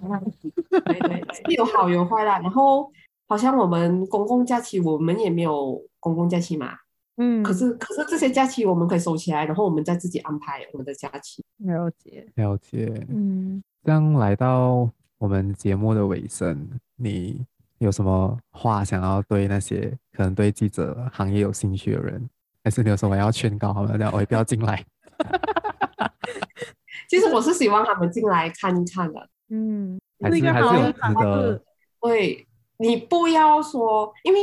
[0.70, 2.38] 对对，有好有坏啦。
[2.38, 2.92] 然后
[3.28, 6.76] 好像我们公共假期，我们也没有公共假期嘛，
[7.18, 11.44] 嗯，可是可是这些假期我们可以收起来，然后我们再自己安排我们的假期。
[11.58, 13.06] 了解，了解。
[13.10, 14.88] 嗯，这样来到
[15.22, 17.46] 我们节目的尾声，你
[17.78, 22.28] 有什么话想要对那些可能对记者行业有兴趣的人，
[22.64, 24.10] 还是你有什么要劝告他们的？
[24.12, 24.84] 我也不要进来。
[27.08, 29.30] 其实我是希望他们进来看一看的。
[29.54, 31.64] 嗯，还是还是有值得。
[32.02, 32.48] 对，
[32.78, 34.40] 你不要说，因为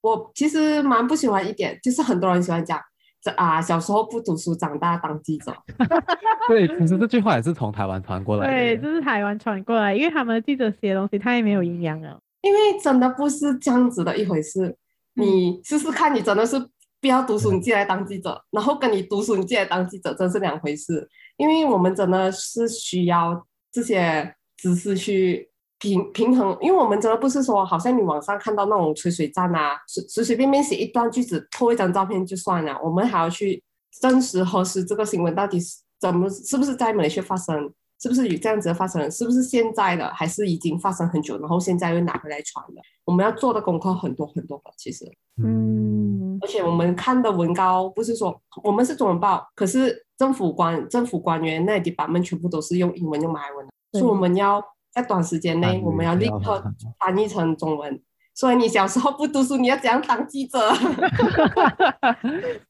[0.00, 2.80] 我其实蛮不喜欢一点，就是很多人喜欢讲，
[3.22, 5.54] 这啊小时候不读书，长大当记者。
[6.48, 8.52] 对，其实这句话也是从台湾传过来的。
[8.52, 12.18] 对，这是台湾传过来，因为他们的记者写的东西太没有营养了。
[12.40, 14.74] 因为真的不是这样子的一回事，
[15.14, 16.58] 你试试看，你真的是
[17.00, 21.06] 不要读书，你进来当记者，然后跟你读书，你进来当记者，真是两回事。
[21.36, 25.49] 因为我们真的是需要这些知识去。
[25.80, 32.78] 平平衡，因为我们真的不是说，好像你网上看到那种吹水站啊，随随随便便写一段句子，拖一张照片就算了。
[32.84, 33.62] 我们还要去
[34.00, 42.82] 证实核实这个新闻到底是怎么，是不是在马来西亚发生，是不是有这样子的发生，是不是现在的，还是已经发生很久，然后现在又拿回来传的。
[43.06, 45.10] 我们要做的功课很多很多的，其实，
[45.42, 54.62] 嗯，而且我们看的文稿不是说我们是中文报，可是政府官政府官员那地版本全部都是用英文用马来文的，所以我们要。
[54.92, 56.62] 在短时间内，我们要立刻
[56.98, 58.00] 翻译成中文。
[58.32, 60.58] 所以你小时候不读书，你要怎样当记者？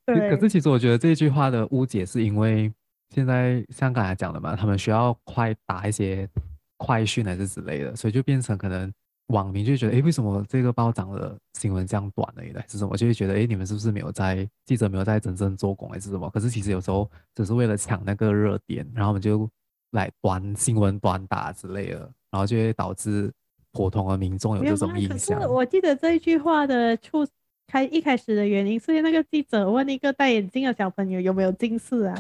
[0.05, 0.31] 对。
[0.31, 2.73] 可是其实我觉得这句话的误解是因为
[3.15, 6.29] 现在像刚才讲的嘛，他们需要快打一些
[6.77, 8.93] 快讯还是之类的，所以就变成可能
[9.29, 12.61] 网民就觉得，哎，为什么这个报章的新闻这样短了？
[12.61, 12.97] 还是什么？
[12.97, 16.29] 就会觉得，哎，你们是不是没有在记者没有在真正做工，还是什么？
[16.31, 19.49] 可是其实有时候只是为了抢那个热点，然后我们就。
[19.93, 21.99] 来短新闻短打之类的，
[22.31, 23.33] 然后就会导致
[23.73, 25.41] 普通的民众有这种印象。
[25.51, 27.27] 我记得这一句话的出
[27.67, 32.15] 开一开始的原因，是那个记者问一个戴眼镜的小朋友有没有近视啊？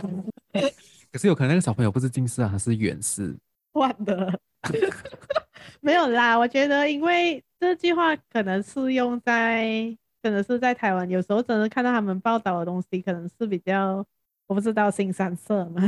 [1.12, 3.36] 可是有可能那个小朋友不是近视啊，他是远视。
[3.72, 4.40] 换的，
[5.80, 6.36] 没有啦。
[6.36, 14.04] 我觉得因为这句话可能是用在，真的是在台湾，有时候真的看到他们报道的东西，可能是比较。
[14.50, 15.80] 我不知道新三色吗？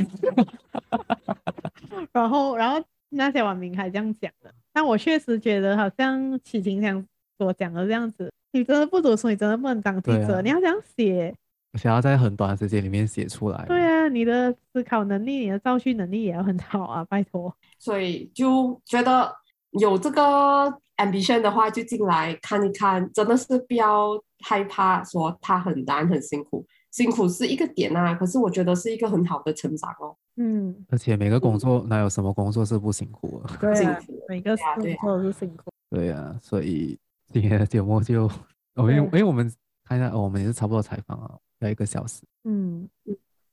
[2.13, 7.05] 然后，然后那些网民还这样讲的，但我确实觉得好像启婷想
[7.37, 11.35] 所讲的这样子，你真的不读书，你真的不能当记者，啊、你要这样写，
[11.75, 13.65] 想要在很短的时间里面写出来。
[13.67, 17.53] 对啊，你的思考能力、你的造句能力也要很好啊，拜托。
[17.81, 19.35] 所以就觉得
[19.71, 24.11] 有这个 ambition 的话，就进来看一看，真的是不要
[24.45, 26.65] 害怕说他很难很辛苦。
[26.93, 30.15] 辛苦是一个点啊，可是我觉得是一个很好的成长哦。
[30.37, 33.57] 嗯，而且每个工作哪有什么工作是不辛苦的？
[33.61, 35.71] 对啊，每个工作都是辛苦。
[35.91, 36.99] 对啊，所以
[37.33, 38.31] 今天的节目就，
[38.77, 39.51] 因为因为我们
[39.85, 42.23] 看一下，我们也是差不多采访啊要一个小时。
[42.45, 42.87] 嗯，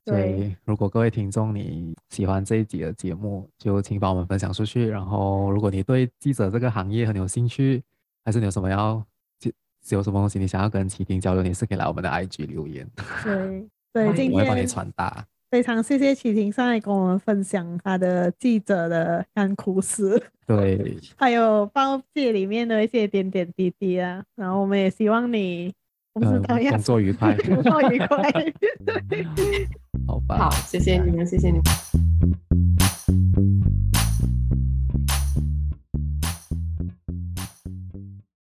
[0.05, 4.85] 所以如果各位听众你喜欢这一集的节目，就请把我们分享出去。
[4.85, 7.81] 然后，如果你对记者这个行业很有兴趣，
[8.25, 9.01] 还是你有什么要？
[9.89, 12.87] 是有什么东西你想要跟启婷交流，你是可以来我们的 IG 留言。
[13.23, 15.25] 对对， 今天我会帮你传达。
[15.49, 24.23] 非常谢谢启婷上来跟我们分享他的记者的干苦史，对， 还有报界里面的一些点点滴滴啊。
[24.35, 25.73] 然后我们也希望你，
[26.13, 26.23] 工
[26.83, 28.31] 作愉快， 工作愉快。
[30.05, 32.78] 好吧，好，谢谢你们，谢谢你们。